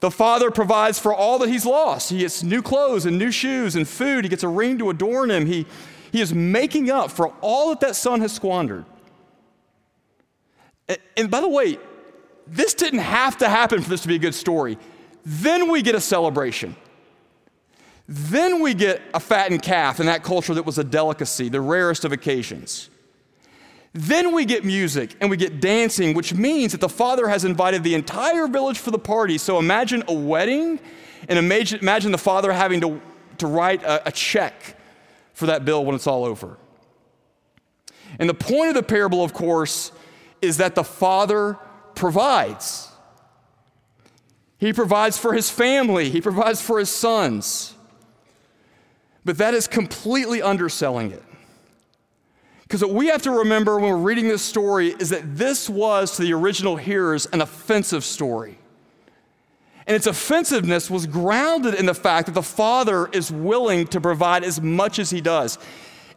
the 0.00 0.10
father 0.10 0.50
provides 0.50 0.98
for 0.98 1.12
all 1.12 1.38
that 1.40 1.48
he's 1.48 1.66
lost. 1.66 2.10
He 2.10 2.18
gets 2.18 2.42
new 2.42 2.62
clothes 2.62 3.04
and 3.04 3.18
new 3.18 3.32
shoes 3.32 3.74
and 3.74 3.86
food. 3.86 4.24
He 4.24 4.28
gets 4.28 4.44
a 4.44 4.48
ring 4.48 4.78
to 4.78 4.90
adorn 4.90 5.30
him. 5.30 5.46
He, 5.46 5.66
he 6.12 6.20
is 6.20 6.32
making 6.32 6.90
up 6.90 7.10
for 7.10 7.34
all 7.40 7.70
that 7.70 7.80
that 7.80 7.96
son 7.96 8.20
has 8.20 8.32
squandered. 8.32 8.84
And, 10.88 10.98
and 11.16 11.30
by 11.30 11.40
the 11.40 11.48
way, 11.48 11.78
this 12.46 12.74
didn't 12.74 13.00
have 13.00 13.38
to 13.38 13.48
happen 13.48 13.82
for 13.82 13.90
this 13.90 14.02
to 14.02 14.08
be 14.08 14.14
a 14.14 14.20
good 14.20 14.34
story. 14.34 14.78
Then 15.24 15.70
we 15.70 15.82
get 15.82 15.94
a 15.94 16.00
celebration. 16.00 16.76
Then 18.06 18.62
we 18.62 18.72
get 18.72 19.02
a 19.12 19.20
fattened 19.20 19.62
calf 19.62 20.00
in 20.00 20.06
that 20.06 20.22
culture 20.22 20.54
that 20.54 20.64
was 20.64 20.78
a 20.78 20.84
delicacy, 20.84 21.48
the 21.50 21.60
rarest 21.60 22.04
of 22.04 22.12
occasions. 22.12 22.88
Then 23.92 24.34
we 24.34 24.44
get 24.44 24.64
music 24.64 25.16
and 25.20 25.30
we 25.30 25.36
get 25.36 25.60
dancing, 25.60 26.14
which 26.14 26.34
means 26.34 26.72
that 26.72 26.80
the 26.80 26.88
father 26.88 27.28
has 27.28 27.44
invited 27.44 27.82
the 27.82 27.94
entire 27.94 28.46
village 28.46 28.78
for 28.78 28.90
the 28.90 28.98
party. 28.98 29.38
So 29.38 29.58
imagine 29.58 30.04
a 30.08 30.12
wedding 30.12 30.78
and 31.28 31.38
imagine, 31.38 31.80
imagine 31.80 32.12
the 32.12 32.18
father 32.18 32.52
having 32.52 32.80
to, 32.82 33.00
to 33.38 33.46
write 33.46 33.82
a, 33.82 34.08
a 34.08 34.12
check 34.12 34.76
for 35.32 35.46
that 35.46 35.64
bill 35.64 35.84
when 35.84 35.94
it's 35.94 36.06
all 36.06 36.24
over. 36.24 36.58
And 38.18 38.28
the 38.28 38.34
point 38.34 38.68
of 38.68 38.74
the 38.74 38.82
parable, 38.82 39.24
of 39.24 39.32
course, 39.32 39.92
is 40.40 40.58
that 40.58 40.74
the 40.74 40.84
father 40.84 41.58
provides. 41.94 42.90
He 44.58 44.72
provides 44.72 45.18
for 45.18 45.32
his 45.32 45.50
family, 45.50 46.10
he 46.10 46.20
provides 46.20 46.60
for 46.60 46.78
his 46.78 46.90
sons. 46.90 47.74
But 49.24 49.38
that 49.38 49.54
is 49.54 49.66
completely 49.66 50.40
underselling 50.42 51.12
it. 51.12 51.22
Because 52.68 52.82
what 52.82 52.92
we 52.92 53.06
have 53.06 53.22
to 53.22 53.30
remember 53.30 53.78
when 53.80 53.90
we're 53.90 53.96
reading 53.96 54.28
this 54.28 54.42
story 54.42 54.88
is 54.98 55.08
that 55.08 55.36
this 55.36 55.70
was 55.70 56.16
to 56.16 56.22
the 56.22 56.34
original 56.34 56.76
hearers 56.76 57.24
an 57.26 57.40
offensive 57.40 58.04
story. 58.04 58.58
And 59.86 59.96
its 59.96 60.06
offensiveness 60.06 60.90
was 60.90 61.06
grounded 61.06 61.72
in 61.74 61.86
the 61.86 61.94
fact 61.94 62.26
that 62.26 62.34
the 62.34 62.42
Father 62.42 63.08
is 63.08 63.32
willing 63.32 63.86
to 63.88 64.00
provide 64.02 64.44
as 64.44 64.60
much 64.60 64.98
as 64.98 65.08
He 65.08 65.22
does. 65.22 65.58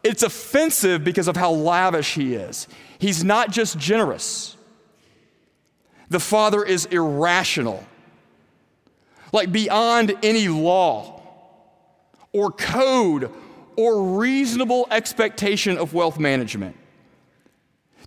It's 0.03 0.23
offensive 0.23 1.05
because 1.05 1.29
of 1.29 1.37
how 1.37 1.51
lavish 1.51 2.15
He 2.15 2.35
is. 2.35 2.67
He's 2.99 3.23
not 3.23 3.49
just 3.49 3.77
generous, 3.79 4.57
the 6.09 6.19
Father 6.19 6.63
is 6.63 6.85
irrational 6.87 7.85
like 9.33 9.51
beyond 9.51 10.13
any 10.23 10.47
law 10.47 11.21
or 12.33 12.51
code 12.51 13.31
or 13.75 14.17
reasonable 14.17 14.87
expectation 14.91 15.77
of 15.77 15.93
wealth 15.93 16.19
management. 16.19 16.75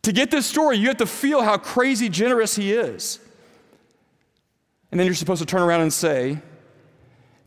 To 0.02 0.12
get 0.12 0.30
this 0.30 0.46
story, 0.46 0.76
you 0.76 0.88
have 0.88 0.98
to 0.98 1.06
feel 1.06 1.42
how 1.42 1.56
crazy 1.56 2.08
generous 2.08 2.56
he 2.56 2.72
is. 2.72 3.20
And 4.90 5.00
then 5.00 5.06
you're 5.06 5.14
supposed 5.14 5.40
to 5.40 5.46
turn 5.46 5.62
around 5.62 5.80
and 5.80 5.92
say, 5.92 6.38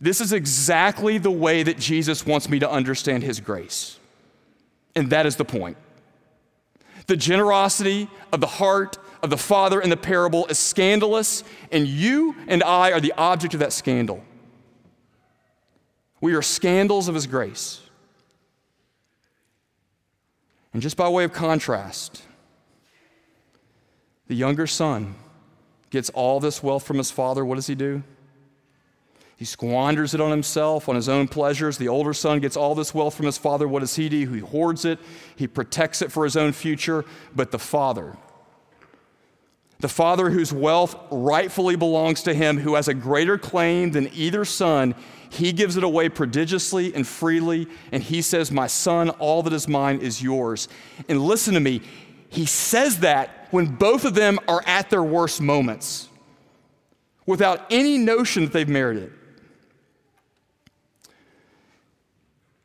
This 0.02 0.20
is 0.22 0.34
exactly 0.34 1.18
the 1.18 1.32
way 1.32 1.64
that 1.64 1.78
Jesus 1.78 2.26
wants 2.26 2.50
me 2.50 2.60
to 2.60 2.70
understand 2.70 3.24
his 3.24 3.40
grace. 3.40 4.00
And 4.96 5.12
that 5.12 5.26
is 5.26 5.36
the 5.36 5.46
point. 5.46 5.78
The 7.06 7.16
generosity 7.16 8.10
of 8.34 8.42
the 8.42 8.48
heart 8.48 8.98
of 9.22 9.30
the 9.30 9.38
father 9.38 9.80
in 9.80 9.90
the 9.90 9.98
parable 9.98 10.46
is 10.48 10.60
scandalous, 10.60 11.44
and 11.72 11.88
you 11.88 12.36
and 12.48 12.64
I 12.64 12.92
are 12.92 13.00
the 13.00 13.14
object 13.18 13.54
of 13.54 13.60
that 13.62 13.74
scandal. 13.74 14.24
We 16.20 16.34
are 16.34 16.42
scandals 16.42 17.08
of 17.08 17.16
his 17.16 17.28
grace. 17.28 17.82
And 20.78 20.82
just 20.84 20.96
by 20.96 21.10
way 21.10 21.24
of 21.24 21.34
contrast, 21.34 22.22
the 24.28 24.36
younger 24.36 24.68
son 24.68 25.16
gets 25.90 26.12
all 26.12 26.40
this 26.40 26.62
wealth 26.62 26.84
from 26.84 27.00
his 27.00 27.10
father. 27.10 27.44
What 27.44 27.56
does 27.56 27.66
he 27.66 27.74
do? 27.74 28.04
He 29.38 29.44
squanders 29.44 30.14
it 30.14 30.22
on 30.22 30.30
himself, 30.30 30.88
on 30.88 30.96
his 30.96 31.10
own 31.10 31.30
pleasures. 31.30 31.80
The 31.80 31.88
older 31.88 32.14
son 32.14 32.42
gets 32.42 32.56
all 32.56 32.76
this 32.76 32.94
wealth 32.94 33.16
from 33.16 33.26
his 33.26 33.40
father. 33.40 33.68
What 33.68 33.80
does 33.80 33.96
he 33.96 34.08
do? 34.08 34.32
He 34.32 34.40
hoards 34.40 34.86
it, 34.86 35.00
he 35.36 35.48
protects 35.48 36.04
it 36.04 36.12
for 36.12 36.24
his 36.24 36.38
own 36.38 36.52
future. 36.52 37.06
But 37.36 37.50
the 37.50 37.58
father, 37.58 38.16
the 39.80 39.90
father 39.90 40.30
whose 40.30 40.54
wealth 40.54 40.96
rightfully 41.10 41.76
belongs 41.76 42.22
to 42.22 42.36
him, 42.36 42.60
who 42.60 42.76
has 42.76 42.88
a 42.88 42.94
greater 42.94 43.40
claim 43.40 43.94
than 43.94 44.12
either 44.14 44.46
son, 44.46 44.94
he 45.30 45.52
gives 45.52 45.78
it 45.78 45.84
away 45.84 46.10
prodigiously 46.10 46.94
and 46.94 47.06
freely. 47.06 47.68
And 47.92 48.02
he 48.02 48.22
says, 48.22 48.52
My 48.52 48.68
son, 48.68 49.10
all 49.12 49.44
that 49.44 49.54
is 49.54 49.68
mine 49.68 50.00
is 50.00 50.22
yours. 50.22 50.68
And 51.10 51.22
listen 51.22 51.54
to 51.54 51.60
me, 51.60 51.82
he 52.30 52.46
says 52.46 53.00
that 53.00 53.48
when 53.52 53.68
both 53.68 54.06
of 54.06 54.14
them 54.14 54.40
are 54.48 54.64
at 54.66 54.90
their 54.90 55.04
worst 55.04 55.42
moments 55.42 56.10
without 57.26 57.66
any 57.70 57.98
notion 57.98 58.44
that 58.46 58.54
they've 58.54 58.68
merited. 58.68 59.14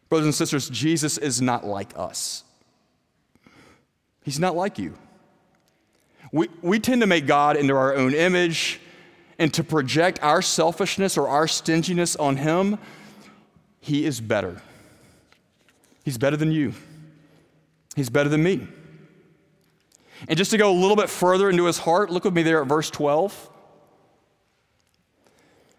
Brothers 0.08 0.26
and 0.26 0.34
sisters, 0.34 0.68
Jesus 0.68 1.16
is 1.16 1.40
not 1.40 1.64
like 1.64 1.96
us. 1.96 2.44
He's 4.24 4.38
not 4.38 4.54
like 4.54 4.78
you. 4.78 4.94
We, 6.32 6.48
we 6.62 6.80
tend 6.80 7.00
to 7.00 7.06
make 7.06 7.26
God 7.26 7.56
into 7.56 7.74
our 7.74 7.94
own 7.94 8.14
image 8.14 8.80
and 9.38 9.52
to 9.54 9.64
project 9.64 10.18
our 10.22 10.42
selfishness 10.42 11.16
or 11.16 11.28
our 11.28 11.48
stinginess 11.48 12.16
on 12.16 12.36
Him. 12.36 12.78
He 13.80 14.04
is 14.04 14.20
better. 14.20 14.62
He's 16.04 16.18
better 16.18 16.36
than 16.36 16.52
you, 16.52 16.74
He's 17.96 18.10
better 18.10 18.28
than 18.28 18.42
me. 18.42 18.66
And 20.28 20.36
just 20.36 20.50
to 20.52 20.58
go 20.58 20.70
a 20.70 20.78
little 20.78 20.96
bit 20.96 21.10
further 21.10 21.50
into 21.50 21.64
his 21.64 21.78
heart, 21.78 22.10
look 22.10 22.24
with 22.24 22.34
me 22.34 22.42
there 22.42 22.62
at 22.62 22.68
verse 22.68 22.90
12. 22.90 23.50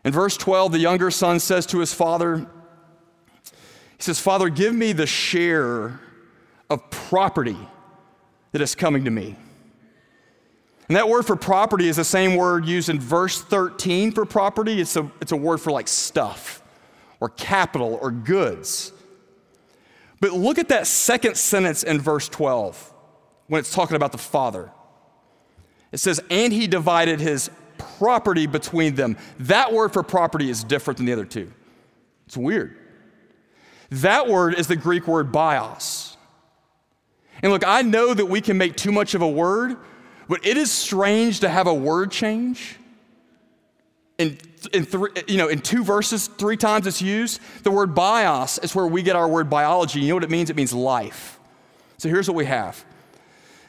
In 0.04 0.12
verse 0.12 0.36
12, 0.36 0.74
the 0.74 0.80
younger 0.80 1.10
son 1.12 1.40
says 1.40 1.66
to 1.68 1.80
his 1.80 1.94
father, 1.94 2.40
He 2.40 4.00
says, 4.00 4.20
Father, 4.20 4.50
give 4.50 4.76
me 4.76 4.92
the 4.92 5.08
share 5.08 6.02
of 6.70 6.90
property 6.90 7.58
that 8.52 8.62
is 8.62 8.76
coming 8.76 9.06
to 9.06 9.12
me. 9.12 9.38
And 10.88 10.98
that 10.98 11.08
word 11.08 11.24
for 11.24 11.36
property 11.36 11.88
is 11.88 11.96
the 11.96 12.04
same 12.04 12.36
word 12.36 12.66
used 12.66 12.90
in 12.90 13.00
verse 13.00 13.42
13 13.42 14.12
for 14.12 14.26
property. 14.26 14.82
It's 14.82 14.96
a, 14.96 15.10
it's 15.22 15.32
a 15.32 15.38
word 15.38 15.60
for 15.60 15.72
like 15.72 15.88
stuff 15.88 16.62
or 17.20 17.30
capital 17.30 17.98
or 18.02 18.12
goods. 18.12 18.92
But 20.20 20.34
look 20.34 20.58
at 20.58 20.70
that 20.70 20.88
second 20.88 21.38
sentence 21.38 21.84
in 21.84 22.00
verse 22.00 22.28
12 22.30 22.94
when 23.48 23.60
it's 23.60 23.74
talking 23.74 23.96
about 23.96 24.12
the 24.12 24.18
father. 24.18 24.72
It 25.92 26.00
says, 26.00 26.22
and 26.30 26.52
he 26.52 26.68
divided 26.68 27.20
his 27.20 27.50
property 27.78 28.48
between 28.48 28.96
them. 28.96 29.18
That 29.40 29.72
word 29.72 29.94
for 29.94 30.04
property 30.04 30.50
is 30.50 30.64
different 30.64 30.98
than 30.98 31.06
the 31.06 31.14
other 31.14 31.26
two. 31.26 31.52
It's 32.26 32.36
weird. 32.36 32.78
That 33.90 34.28
word 34.28 34.56
is 34.56 34.68
the 34.68 34.76
Greek 34.76 35.08
word 35.08 35.32
bios. 35.32 36.18
And 37.42 37.52
look, 37.52 37.66
I 37.66 37.82
know 37.84 38.14
that 38.14 38.26
we 38.26 38.42
can 38.42 38.58
make 38.58 38.76
too 38.76 38.92
much 38.92 39.14
of 39.14 39.22
a 39.22 39.28
word 39.28 39.78
but 40.34 40.48
it 40.48 40.58
is 40.58 40.72
strange 40.72 41.42
to 41.42 41.48
have 41.48 41.68
a 41.68 41.74
word 41.76 42.10
change. 42.10 42.78
In, 44.18 44.36
in, 44.74 44.84
three, 44.84 45.12
you 45.28 45.38
know, 45.38 45.48
in 45.48 45.60
two 45.60 45.84
verses, 45.84 46.26
three 46.26 46.58
times 46.58 46.88
it's 46.88 47.04
used. 47.04 47.40
The 47.62 47.70
word 47.70 47.94
bios 47.94 48.58
is 48.58 48.74
where 48.74 48.88
we 48.88 49.04
get 49.04 49.16
our 49.16 49.28
word 49.28 49.48
biology. 49.48 50.00
You 50.00 50.08
know 50.08 50.16
what 50.16 50.24
it 50.24 50.32
means? 50.32 50.50
It 50.50 50.56
means 50.56 50.74
life. 50.74 51.40
So 52.00 52.10
here's 52.10 52.28
what 52.28 52.34
we 52.34 52.46
have 52.46 52.84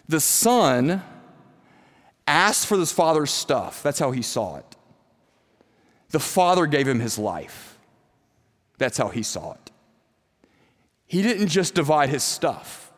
the 0.08 0.20
son 0.20 1.02
asked 2.26 2.66
for 2.66 2.78
his 2.78 2.92
father's 2.92 3.30
stuff. 3.30 3.82
That's 3.82 3.98
how 3.98 4.12
he 4.12 4.22
saw 4.22 4.56
it. 4.56 4.76
The 6.12 6.18
father 6.18 6.64
gave 6.64 6.88
him 6.88 7.00
his 7.00 7.18
life. 7.18 7.76
That's 8.78 8.96
how 8.96 9.08
he 9.08 9.22
saw 9.22 9.52
it. 9.52 9.70
He 11.04 11.20
didn't 11.20 11.48
just 11.48 11.74
divide 11.74 12.08
his 12.08 12.24
stuff, 12.24 12.90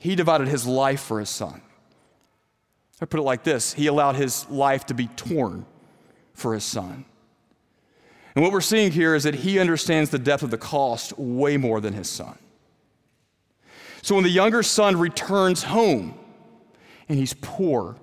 he 0.00 0.16
divided 0.16 0.48
his 0.48 0.66
life 0.66 1.02
for 1.02 1.20
his 1.20 1.30
son. 1.30 1.62
I 3.00 3.04
put 3.04 3.20
it 3.20 3.24
like 3.24 3.44
this 3.44 3.72
He 3.74 3.86
allowed 3.86 4.16
his 4.16 4.48
life 4.48 4.86
to 4.86 4.94
be 4.94 5.08
torn 5.08 5.66
for 6.34 6.54
his 6.54 6.64
son. 6.64 7.04
And 8.34 8.44
what 8.44 8.52
we're 8.52 8.60
seeing 8.60 8.92
here 8.92 9.14
is 9.14 9.24
that 9.24 9.34
he 9.34 9.58
understands 9.58 10.10
the 10.10 10.18
depth 10.18 10.42
of 10.42 10.50
the 10.50 10.58
cost 10.58 11.18
way 11.18 11.56
more 11.56 11.80
than 11.80 11.92
his 11.92 12.08
son. 12.08 12.38
So 14.02 14.14
when 14.14 14.22
the 14.22 14.30
younger 14.30 14.62
son 14.62 14.96
returns 14.96 15.64
home 15.64 16.16
and 17.08 17.18
he's 17.18 17.34
poor 17.34 17.96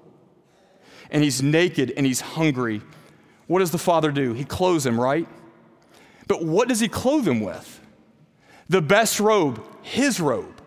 and 1.10 1.24
he's 1.24 1.42
naked 1.42 1.94
and 1.96 2.06
he's 2.06 2.20
hungry, 2.20 2.82
what 3.48 3.60
does 3.60 3.72
the 3.72 3.78
father 3.78 4.12
do? 4.12 4.34
He 4.34 4.44
clothes 4.44 4.86
him, 4.86 5.00
right? 5.00 5.28
But 6.28 6.44
what 6.44 6.68
does 6.68 6.80
he 6.80 6.90
clothe 6.90 7.28
him 7.28 7.40
with? 7.40 7.80
The 8.68 8.82
best 8.82 9.20
robe, 9.20 9.64
his 9.84 10.20
robe. 10.20 10.62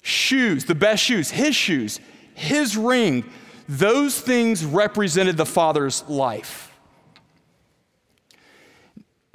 Shoes, 0.00 0.64
the 0.64 0.74
best 0.74 1.02
shoes, 1.02 1.30
his 1.30 1.54
shoes, 1.54 2.00
his 2.36 2.76
ring. 2.76 3.24
Those 3.68 4.20
things 4.20 4.64
represented 4.64 5.36
the 5.36 5.46
father's 5.46 6.08
life 6.08 6.66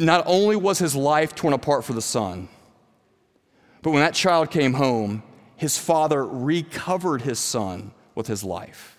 not 0.02 0.24
only 0.26 0.56
was 0.56 0.80
his 0.80 0.96
life 0.96 1.36
torn 1.36 1.54
apart 1.54 1.86
for 1.86 1.94
the 1.94 2.02
son, 2.02 2.50
but 3.82 3.92
when 3.92 4.02
that 4.02 4.14
child 4.14 4.52
came 4.52 4.74
home, 4.74 5.24
his 5.56 5.78
father 5.78 6.26
recovered 6.26 7.22
his 7.22 7.40
son 7.40 7.92
with 8.16 8.28
his 8.28 8.44
life. 8.44 8.98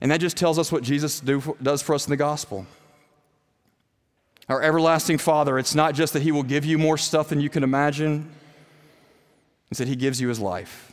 And 0.00 0.10
that 0.10 0.18
just 0.18 0.36
tells 0.36 0.58
us 0.58 0.72
what 0.72 0.82
Jesus 0.82 1.20
do, 1.20 1.56
does 1.62 1.82
for 1.82 1.94
us 1.94 2.06
in 2.06 2.10
the 2.10 2.16
gospel. 2.16 2.66
Our 4.48 4.60
everlasting 4.60 5.18
Father, 5.18 5.58
it's 5.58 5.76
not 5.76 5.94
just 5.94 6.12
that 6.14 6.22
He 6.22 6.32
will 6.32 6.42
give 6.42 6.64
you 6.64 6.76
more 6.76 6.98
stuff 6.98 7.28
than 7.28 7.40
you 7.40 7.48
can 7.48 7.62
imagine, 7.62 8.28
it's 9.70 9.78
that 9.78 9.86
He 9.86 9.94
gives 9.94 10.20
you 10.20 10.28
His 10.28 10.40
life. 10.40 10.91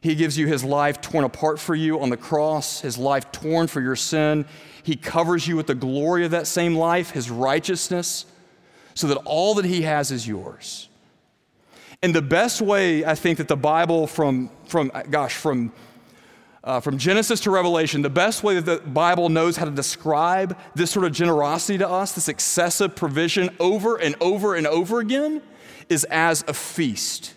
He 0.00 0.14
gives 0.14 0.38
you 0.38 0.46
His 0.46 0.64
life 0.64 1.00
torn 1.00 1.24
apart 1.24 1.58
for 1.58 1.74
you 1.74 2.00
on 2.00 2.08
the 2.10 2.16
cross, 2.16 2.80
His 2.80 2.96
life 2.96 3.30
torn 3.32 3.66
for 3.66 3.80
your 3.80 3.96
sin. 3.96 4.46
He 4.82 4.96
covers 4.96 5.46
you 5.46 5.56
with 5.56 5.66
the 5.66 5.74
glory 5.74 6.24
of 6.24 6.30
that 6.30 6.46
same 6.46 6.74
life, 6.74 7.10
His 7.10 7.30
righteousness, 7.30 8.24
so 8.94 9.06
that 9.08 9.18
all 9.18 9.54
that 9.54 9.66
He 9.66 9.82
has 9.82 10.10
is 10.10 10.26
yours. 10.26 10.88
And 12.02 12.14
the 12.14 12.22
best 12.22 12.62
way 12.62 13.04
I 13.04 13.14
think 13.14 13.38
that 13.38 13.48
the 13.48 13.56
Bible, 13.56 14.06
from, 14.06 14.50
from 14.66 14.90
gosh, 15.10 15.34
from, 15.34 15.70
uh, 16.64 16.80
from 16.80 16.96
Genesis 16.96 17.40
to 17.40 17.50
Revelation, 17.50 18.00
the 18.00 18.08
best 18.08 18.42
way 18.42 18.58
that 18.58 18.64
the 18.64 18.88
Bible 18.88 19.28
knows 19.28 19.58
how 19.58 19.66
to 19.66 19.70
describe 19.70 20.56
this 20.74 20.90
sort 20.90 21.04
of 21.04 21.12
generosity 21.12 21.76
to 21.76 21.86
us, 21.86 22.12
this 22.12 22.28
excessive 22.28 22.96
provision 22.96 23.50
over 23.60 23.96
and 23.96 24.16
over 24.22 24.54
and 24.54 24.66
over 24.66 25.00
again, 25.00 25.42
is 25.90 26.04
as 26.04 26.42
a 26.48 26.54
feast. 26.54 27.34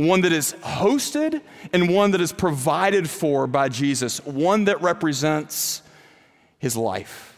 One 0.00 0.22
that 0.22 0.32
is 0.32 0.54
hosted 0.62 1.42
and 1.74 1.94
one 1.94 2.12
that 2.12 2.22
is 2.22 2.32
provided 2.32 3.10
for 3.10 3.46
by 3.46 3.68
Jesus, 3.68 4.24
one 4.24 4.64
that 4.64 4.80
represents 4.80 5.82
his 6.58 6.74
life. 6.74 7.36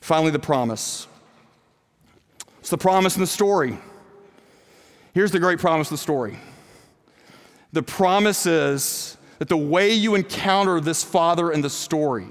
Finally, 0.00 0.32
the 0.32 0.40
promise. 0.40 1.06
It's 2.58 2.68
the 2.68 2.76
promise 2.76 3.14
in 3.14 3.20
the 3.20 3.28
story. 3.28 3.78
Here's 5.14 5.30
the 5.30 5.38
great 5.38 5.60
promise 5.60 5.86
of 5.86 5.92
the 5.92 5.98
story 5.98 6.36
the 7.72 7.84
promise 7.84 8.44
is 8.44 9.16
that 9.38 9.48
the 9.48 9.56
way 9.56 9.92
you 9.92 10.16
encounter 10.16 10.80
this 10.80 11.04
father 11.04 11.52
in 11.52 11.60
the 11.60 11.70
story, 11.70 12.26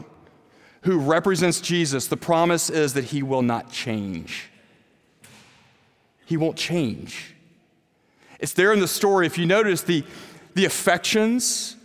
who 0.82 1.00
represents 1.00 1.62
Jesus, 1.62 2.08
the 2.08 2.18
promise 2.18 2.70
is 2.70 2.96
that 2.96 3.06
he 3.06 3.24
will 3.24 3.44
not 3.44 3.72
change. 3.72 4.50
He 6.26 6.36
won't 6.36 6.58
change. 6.58 7.36
It's 8.40 8.54
there 8.54 8.72
in 8.74 8.80
the 8.80 8.88
story. 8.88 9.26
If 9.26 9.38
you 9.38 9.46
notice, 9.46 9.82
the, 9.82 10.04
the 10.56 10.66
affections 10.66 11.76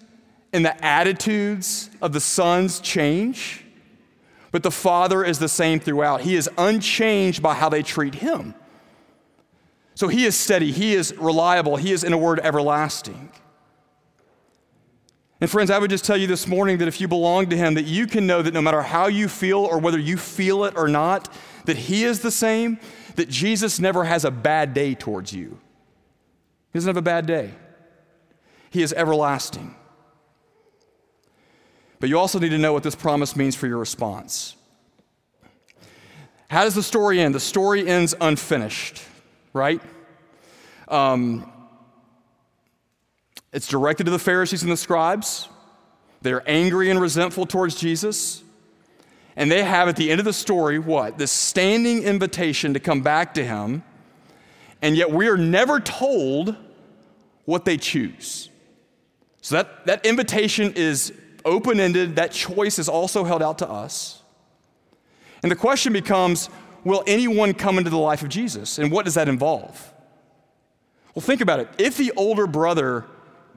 and 0.53 0.65
the 0.65 0.85
attitudes 0.85 1.91
of 2.01 2.13
the 2.13 2.21
sons 2.21 2.81
change, 2.81 3.65
but 4.53 4.63
the 4.63 4.71
father 4.71 5.25
is 5.25 5.41
the 5.41 5.49
same 5.49 5.81
throughout. 5.81 6.21
He 6.21 6.37
is 6.37 6.49
unchanged 6.57 7.43
by 7.43 7.55
how 7.55 7.69
they 7.69 7.83
treat 7.83 8.15
him. 8.15 8.55
So 9.97 10.09
he 10.09 10.25
is 10.25 10.37
steady, 10.37 10.73
he 10.73 10.95
is 10.95 11.17
reliable, 11.17 11.77
he 11.77 11.93
is, 11.93 12.05
in 12.05 12.13
a 12.13 12.19
word, 12.19 12.41
everlasting. 12.41 13.31
And 15.41 15.51
friends, 15.51 15.71
I 15.71 15.79
would 15.79 15.91
just 15.91 16.05
tell 16.05 16.17
you 16.17 16.27
this 16.27 16.47
morning 16.47 16.79
that 16.79 16.89
if 16.89 17.01
you 17.01 17.09
belong 17.09 17.51
to 17.51 17.57
him, 17.57 17.75
that 17.75 17.85
you 17.85 18.07
can 18.07 18.27
know 18.27 18.43
that 18.43 18.55
no 18.55 18.63
matter 18.63 18.83
how 18.83 19.09
you 19.09 19.29
feel 19.29 19.59
or 19.59 19.79
whether 19.79 19.99
you 19.99 20.17
feel 20.17 20.65
it 20.65 20.75
or 20.77 20.89
not, 20.89 21.33
that 21.67 21.77
he 21.77 22.05
is 22.05 22.21
the 22.21 22.31
same, 22.31 22.79
that 23.17 23.29
Jesus 23.29 23.79
never 23.79 24.05
has 24.05 24.25
a 24.25 24.31
bad 24.31 24.73
day 24.73 24.95
towards 24.95 25.33
you. 25.33 25.59
He 26.75 26.79
doesn't 26.79 26.89
have 26.89 26.97
a 26.97 27.03
bad 27.03 27.27
day. 27.27 27.53
He 28.71 28.83
is 28.83 28.93
everlasting. 28.93 29.77
But 32.01 32.09
you 32.09 32.19
also 32.19 32.41
need 32.41 32.49
to 32.49 32.59
know 32.59 32.73
what 32.73 32.83
this 32.83 32.97
promise 32.97 33.37
means 33.37 33.55
for 33.55 33.69
your 33.69 33.79
response. 33.79 34.57
How 36.51 36.65
does 36.65 36.75
the 36.75 36.83
story 36.83 37.21
end? 37.21 37.33
The 37.33 37.39
story 37.39 37.87
ends 37.87 38.13
unfinished, 38.21 39.01
right? 39.53 39.81
Um, 40.89 41.49
it's 43.53 43.69
directed 43.69 44.03
to 44.07 44.11
the 44.11 44.19
Pharisees 44.19 44.65
and 44.65 44.73
the 44.73 44.77
scribes. 44.77 45.49
They're 46.23 46.43
angry 46.51 46.91
and 46.91 47.01
resentful 47.01 47.47
towards 47.47 47.77
Jesus. 47.77 48.43
And 49.37 49.49
they 49.49 49.63
have 49.63 49.87
at 49.87 49.95
the 49.95 50.11
end 50.11 50.19
of 50.19 50.25
the 50.25 50.33
story 50.33 50.81
what? 50.81 51.19
This 51.19 51.31
standing 51.31 52.03
invitation 52.03 52.75
to 52.75 52.81
come 52.81 53.01
back 53.01 53.35
to 53.35 53.45
him. 53.45 53.85
And 54.83 54.97
yet 54.97 55.13
we 55.13 55.29
are 55.29 55.37
never 55.37 55.79
told 55.79 56.57
what 57.45 57.65
they 57.65 57.77
choose. 57.77 58.49
So 59.41 59.57
that, 59.57 59.87
that 59.87 60.07
invitation 60.07 60.73
is 60.75 61.13
open 61.45 61.79
ended, 61.79 62.17
that 62.17 62.33
choice 62.33 62.79
is 62.79 62.89
also 62.89 63.25
held 63.25 63.43
out 63.43 63.59
to 63.59 63.69
us. 63.69 64.23
And 65.43 65.53
the 65.53 65.57
question 65.57 65.93
becomes 65.93 66.49
will 66.85 67.03
anyone 67.07 67.55
come 67.55 67.79
into 67.79 67.91
the 67.91 67.99
life 67.99 68.23
of 68.23 68.29
Jesus? 68.29 68.79
And 68.79 68.91
what 68.91 69.05
does 69.05 69.15
that 69.15 69.29
involve? 69.29 69.93
Well, 71.15 71.23
think 71.23 71.41
about 71.41 71.61
it. 71.61 71.69
If 71.79 71.97
the 71.97 72.13
older 72.17 72.47
brother 72.47 73.05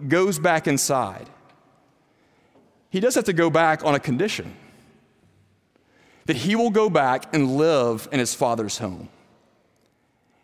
goes 0.07 0.39
back 0.39 0.67
inside, 0.67 1.29
he 2.89 2.99
does 2.99 3.15
have 3.15 3.25
to 3.25 3.33
go 3.33 3.49
back 3.49 3.83
on 3.83 3.95
a 3.95 3.99
condition 3.99 4.55
that 6.25 6.35
he 6.35 6.55
will 6.55 6.69
go 6.69 6.89
back 6.89 7.33
and 7.33 7.57
live 7.57 8.07
in 8.11 8.19
his 8.19 8.33
father's 8.33 8.77
home. 8.77 9.09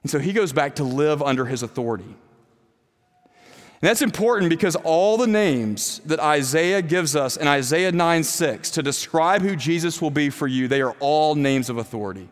And 0.01 0.09
so 0.09 0.17
he 0.17 0.33
goes 0.33 0.51
back 0.53 0.75
to 0.75 0.83
live 0.83 1.21
under 1.21 1.45
his 1.45 1.61
authority. 1.61 2.15
And 3.83 3.89
that's 3.89 4.01
important 4.01 4.49
because 4.49 4.77
all 4.77 5.17
the 5.17 5.27
names 5.27 5.99
that 6.05 6.17
Isaiah 6.21 6.81
gives 6.81 7.17
us 7.17 7.35
in 7.35 7.49
Isaiah 7.49 7.91
9 7.91 8.23
6 8.23 8.71
to 8.71 8.81
describe 8.81 9.41
who 9.41 9.57
Jesus 9.57 10.01
will 10.01 10.09
be 10.09 10.29
for 10.29 10.47
you, 10.47 10.69
they 10.69 10.79
are 10.79 10.95
all 11.01 11.35
names 11.35 11.69
of 11.69 11.77
authority. 11.77 12.29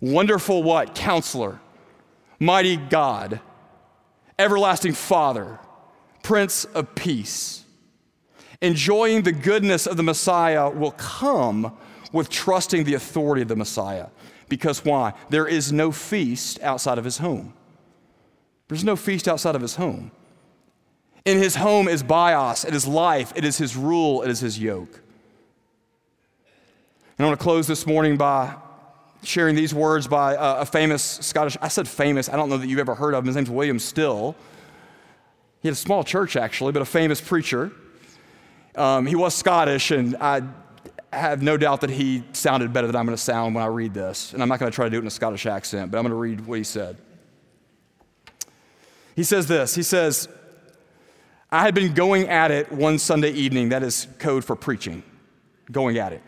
Wonderful 0.00 0.62
what? 0.62 0.94
Counselor, 0.94 1.60
mighty 2.40 2.78
God, 2.78 3.42
everlasting 4.38 4.94
Father, 4.94 5.58
Prince 6.22 6.64
of 6.64 6.94
Peace. 6.94 7.66
Enjoying 8.62 9.20
the 9.20 9.32
goodness 9.32 9.86
of 9.86 9.98
the 9.98 10.02
Messiah 10.02 10.70
will 10.70 10.92
come 10.92 11.76
with 12.14 12.30
trusting 12.30 12.84
the 12.84 12.94
authority 12.94 13.42
of 13.42 13.48
the 13.48 13.56
Messiah. 13.56 14.06
Because 14.48 14.86
why? 14.86 15.12
There 15.28 15.46
is 15.46 15.70
no 15.70 15.92
feast 15.92 16.62
outside 16.62 16.96
of 16.96 17.04
his 17.04 17.18
home. 17.18 17.52
There's 18.68 18.84
no 18.84 18.96
feast 18.96 19.26
outside 19.26 19.54
of 19.54 19.62
his 19.62 19.76
home. 19.76 20.10
In 21.24 21.38
his 21.38 21.56
home 21.56 21.88
is 21.88 22.02
bios, 22.02 22.64
it 22.64 22.74
is 22.74 22.86
life, 22.86 23.32
it 23.34 23.44
is 23.44 23.58
his 23.58 23.76
rule, 23.76 24.22
it 24.22 24.30
is 24.30 24.40
his 24.40 24.58
yoke. 24.58 25.00
And 27.18 27.26
I 27.26 27.28
want 27.28 27.38
to 27.38 27.42
close 27.42 27.66
this 27.66 27.86
morning 27.86 28.16
by 28.16 28.54
sharing 29.24 29.56
these 29.56 29.74
words 29.74 30.06
by 30.06 30.36
a, 30.38 30.64
famous 30.64 31.02
Scottish, 31.02 31.56
I 31.60 31.68
said 31.68 31.88
famous, 31.88 32.28
I 32.28 32.36
don't 32.36 32.48
know 32.48 32.56
that 32.58 32.68
you've 32.68 32.78
ever 32.78 32.94
heard 32.94 33.14
of 33.14 33.24
him. 33.24 33.26
His 33.26 33.36
name's 33.36 33.50
William 33.50 33.78
Still. 33.78 34.36
He 35.60 35.68
had 35.68 35.72
a 35.72 35.76
small 35.76 36.04
church 36.04 36.36
actually, 36.36 36.72
but 36.72 36.82
a 36.82 36.86
famous 36.86 37.20
preacher. 37.20 37.72
Um, 38.76 39.06
he 39.06 39.16
was 39.16 39.34
Scottish, 39.34 39.90
and 39.90 40.16
I 40.20 40.42
have 41.12 41.42
no 41.42 41.56
doubt 41.56 41.80
that 41.80 41.90
he 41.90 42.22
sounded 42.32 42.72
better 42.72 42.86
than 42.86 42.94
I'm 42.94 43.06
going 43.06 43.16
to 43.16 43.22
sound 43.22 43.56
when 43.56 43.64
I 43.64 43.66
read 43.66 43.92
this. 43.92 44.32
And 44.32 44.42
I'm 44.42 44.48
not 44.48 44.60
going 44.60 44.70
to 44.70 44.74
try 44.74 44.84
to 44.84 44.90
do 44.90 44.98
it 44.98 45.00
in 45.00 45.06
a 45.08 45.10
Scottish 45.10 45.46
accent, 45.46 45.90
but 45.90 45.98
I'm 45.98 46.04
going 46.04 46.12
to 46.12 46.16
read 46.16 46.46
what 46.46 46.58
he 46.58 46.64
said. 46.64 46.96
He 49.18 49.24
says 49.24 49.48
this 49.48 49.74
He 49.74 49.82
says, 49.82 50.28
I 51.50 51.62
had 51.62 51.74
been 51.74 51.92
going 51.92 52.28
at 52.28 52.52
it 52.52 52.70
one 52.70 53.00
Sunday 53.00 53.32
evening. 53.32 53.70
That 53.70 53.82
is 53.82 54.06
code 54.20 54.44
for 54.44 54.54
preaching, 54.54 55.02
going 55.72 55.98
at 55.98 56.12
it. 56.12 56.22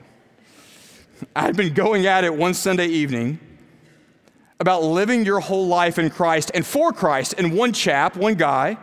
I 1.36 1.42
had 1.42 1.56
been 1.56 1.72
going 1.72 2.06
at 2.06 2.24
it 2.24 2.34
one 2.34 2.52
Sunday 2.52 2.88
evening 2.88 3.38
about 4.58 4.82
living 4.82 5.24
your 5.24 5.38
whole 5.38 5.68
life 5.68 6.00
in 6.00 6.10
Christ 6.10 6.50
and 6.52 6.66
for 6.66 6.92
Christ. 6.92 7.36
And 7.38 7.56
one 7.56 7.72
chap, 7.72 8.16
one 8.16 8.34
guy, 8.34 8.76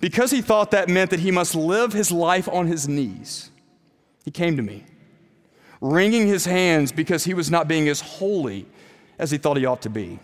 because 0.00 0.32
he 0.32 0.42
thought 0.42 0.72
that 0.72 0.88
meant 0.88 1.12
that 1.12 1.20
he 1.20 1.30
must 1.30 1.54
live 1.54 1.92
his 1.92 2.10
life 2.10 2.48
on 2.48 2.66
his 2.66 2.88
knees, 2.88 3.52
he 4.24 4.32
came 4.32 4.56
to 4.56 4.64
me, 4.64 4.84
wringing 5.80 6.26
his 6.26 6.44
hands 6.44 6.90
because 6.90 7.22
he 7.22 7.34
was 7.34 7.52
not 7.52 7.68
being 7.68 7.88
as 7.88 8.00
holy 8.00 8.66
as 9.16 9.30
he 9.30 9.38
thought 9.38 9.56
he 9.56 9.64
ought 9.64 9.82
to 9.82 9.90
be. 9.90 10.18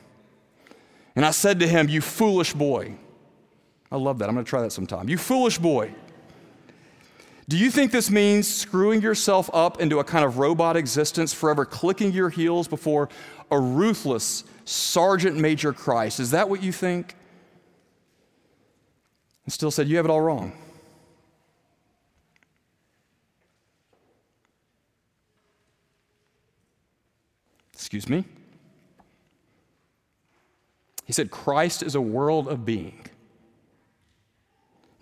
And 1.15 1.25
I 1.25 1.31
said 1.31 1.61
to 1.61 1.69
him, 1.69 1.89
You 1.89 2.01
foolish 2.01 2.53
boy. 2.55 2.97
I 3.91 3.97
love 3.97 4.19
that. 4.19 4.29
I'm 4.29 4.35
going 4.35 4.45
to 4.45 4.49
try 4.49 4.63
that 4.63 4.73
sometime. 4.73 5.09
You 5.09 5.19
foolish 5.19 5.59
boy. 5.59 5.95
Do 7.49 7.59
you 7.59 7.71
think 7.71 7.93
this 7.93 8.11
means 8.11 8.53
screwing 8.53 9.03
yourself 9.03 9.51
up 9.53 9.81
into 9.81 9.99
a 9.99 10.05
kind 10.05 10.25
of 10.25 10.39
robot 10.39 10.77
existence, 10.77 11.35
forever 11.35 11.67
clicking 11.67 12.13
your 12.13 12.31
heels 12.31 12.69
before 12.69 13.11
a 13.51 13.59
ruthless 13.59 14.45
Sergeant 14.65 15.37
Major 15.37 15.73
Christ? 15.73 16.21
Is 16.21 16.31
that 16.31 16.49
what 16.49 16.63
you 16.63 16.73
think? 16.73 17.15
And 19.45 19.53
Still 19.53 19.71
said, 19.71 19.89
You 19.89 19.97
have 19.97 20.07
it 20.07 20.11
all 20.11 20.21
wrong. 20.21 20.53
Excuse 27.75 28.09
me? 28.09 28.25
He 31.13 31.15
said, 31.15 31.31
Christ 31.31 31.83
is 31.83 31.95
a 31.95 32.01
world 32.01 32.49
of 32.49 32.65
being, 32.65 33.05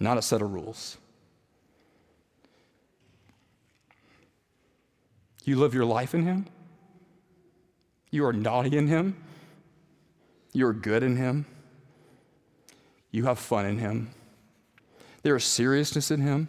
not 0.00 0.18
a 0.18 0.22
set 0.22 0.42
of 0.42 0.52
rules. 0.52 0.98
You 5.44 5.54
live 5.54 5.72
your 5.72 5.84
life 5.84 6.12
in 6.12 6.24
Him. 6.24 6.46
You 8.10 8.26
are 8.26 8.32
naughty 8.32 8.76
in 8.76 8.88
Him. 8.88 9.22
You 10.52 10.66
are 10.66 10.72
good 10.72 11.04
in 11.04 11.14
Him. 11.14 11.46
You 13.12 13.26
have 13.26 13.38
fun 13.38 13.64
in 13.64 13.78
Him. 13.78 14.10
There 15.22 15.36
is 15.36 15.44
seriousness 15.44 16.10
in 16.10 16.22
Him. 16.22 16.48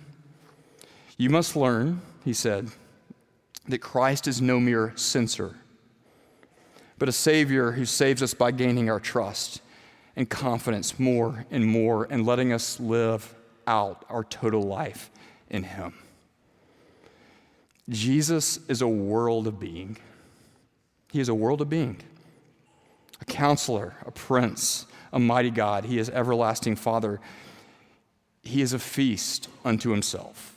You 1.18 1.30
must 1.30 1.56
learn, 1.56 2.02
he 2.26 2.34
said, 2.34 2.72
that 3.68 3.78
Christ 3.78 4.28
is 4.28 4.42
no 4.42 4.60
mere 4.60 4.94
censor, 4.96 5.58
but 7.02 7.10
a 7.10 7.12
Savior 7.12 7.72
who 7.72 7.84
saves 7.84 8.22
us 8.22 8.36
by 8.36 8.52
gaining 8.52 8.88
our 8.88 9.00
trust 9.00 9.60
and 10.16 10.30
confidence 10.30 11.00
more 11.00 11.48
and 11.50 11.66
more 11.66 12.06
and 12.12 12.28
letting 12.28 12.54
us 12.54 12.80
live 12.80 13.34
out 13.66 14.06
our 14.08 14.24
total 14.24 14.62
life 14.62 15.10
in 15.50 15.64
Him. 15.64 15.96
Jesus 17.90 18.60
is 18.68 18.84
a 18.84 18.88
world 18.88 19.48
of 19.48 19.60
being. 19.60 19.98
He 21.12 21.20
is 21.20 21.28
a 21.28 21.34
world 21.34 21.60
of 21.62 21.70
being. 21.72 21.98
A 23.20 23.26
counselor, 23.26 23.96
a 24.06 24.12
prince, 24.12 24.86
a 25.12 25.18
mighty 25.18 25.50
God. 25.50 25.86
He 25.86 25.98
is 25.98 26.08
everlasting 26.08 26.76
Father. 26.76 27.20
He 28.44 28.62
is 28.62 28.74
a 28.74 28.80
feast 28.80 29.48
unto 29.66 29.90
himself. 29.90 30.56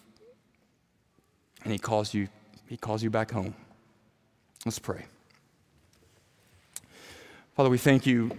And 1.62 1.72
he 1.72 1.78
calls 1.78 2.12
you, 2.12 2.28
he 2.66 2.76
calls 2.76 3.02
you 3.02 3.08
back 3.08 3.30
home. 3.30 3.54
Let's 4.66 4.78
pray. 4.78 5.06
Father, 7.54 7.70
we 7.70 7.78
thank 7.78 8.04
you 8.04 8.32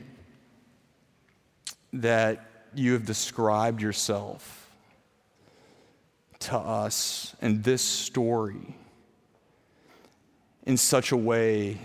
that 1.93 2.67
you 2.73 2.91
have 2.91 3.05
described 3.05 3.81
yourself 3.81 4.69
to 6.39 6.57
us 6.57 7.33
in 7.41 7.61
this 7.61 7.81
story 7.81 8.75
in 10.65 10.75
such 10.75 11.13
a 11.13 11.17
way 11.17 11.77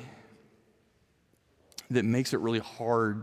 that 1.88 2.04
makes 2.04 2.34
it 2.34 2.40
really 2.40 2.58
hard 2.58 3.22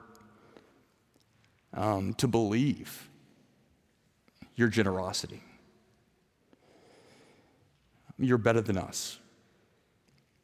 um, 1.74 2.14
to 2.14 2.30
believe 2.30 3.10
your 4.56 4.70
generosity. 4.70 5.44
You're 8.18 8.38
better 8.38 8.62
than 8.62 8.78
us. 8.78 9.20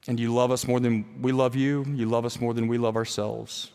And 0.08 0.20
you 0.20 0.34
love 0.34 0.52
us 0.52 0.68
more 0.68 0.80
than 0.80 1.22
we 1.22 1.32
love 1.32 1.56
you. 1.56 1.86
You 1.88 2.08
love 2.08 2.26
us 2.26 2.39
more 2.39 2.54
than 2.54 2.68
we 2.68 2.78
love 2.78 2.96
ourselves. 2.96 3.72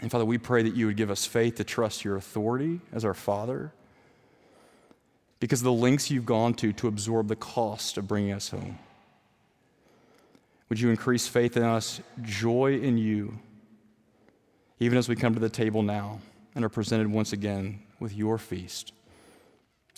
And 0.00 0.10
Father, 0.10 0.24
we 0.24 0.38
pray 0.38 0.62
that 0.62 0.74
you 0.74 0.86
would 0.86 0.96
give 0.96 1.10
us 1.10 1.24
faith 1.24 1.56
to 1.56 1.64
trust 1.64 2.04
your 2.04 2.16
authority 2.16 2.80
as 2.92 3.04
our 3.04 3.14
Father 3.14 3.72
because 5.40 5.60
of 5.60 5.64
the 5.64 5.72
lengths 5.72 6.10
you've 6.10 6.26
gone 6.26 6.54
to 6.54 6.72
to 6.72 6.88
absorb 6.88 7.28
the 7.28 7.36
cost 7.36 7.98
of 7.98 8.08
bringing 8.08 8.32
us 8.32 8.50
home. 8.50 8.78
Would 10.68 10.80
you 10.80 10.90
increase 10.90 11.28
faith 11.28 11.56
in 11.56 11.62
us, 11.62 12.00
joy 12.22 12.78
in 12.78 12.98
you, 12.98 13.38
even 14.80 14.98
as 14.98 15.08
we 15.08 15.16
come 15.16 15.34
to 15.34 15.40
the 15.40 15.48
table 15.48 15.82
now 15.82 16.20
and 16.54 16.64
are 16.64 16.70
presented 16.70 17.08
once 17.08 17.32
again 17.32 17.80
with 18.00 18.14
your 18.14 18.38
feast? 18.38 18.92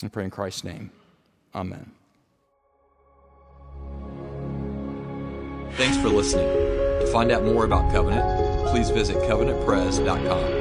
I 0.03 0.07
pray 0.09 0.25
in 0.25 0.29
Christ's 0.29 0.63
name. 0.63 0.91
Amen. 1.55 1.96
Thanks 5.73 5.97
for 5.97 6.09
listening. 6.09 6.47
To 6.47 7.07
find 7.11 7.31
out 7.31 7.43
more 7.43 7.65
about 7.65 7.91
Covenant, 7.91 8.69
please 8.69 8.89
visit 8.89 9.17
covenantpres.com. 9.17 10.56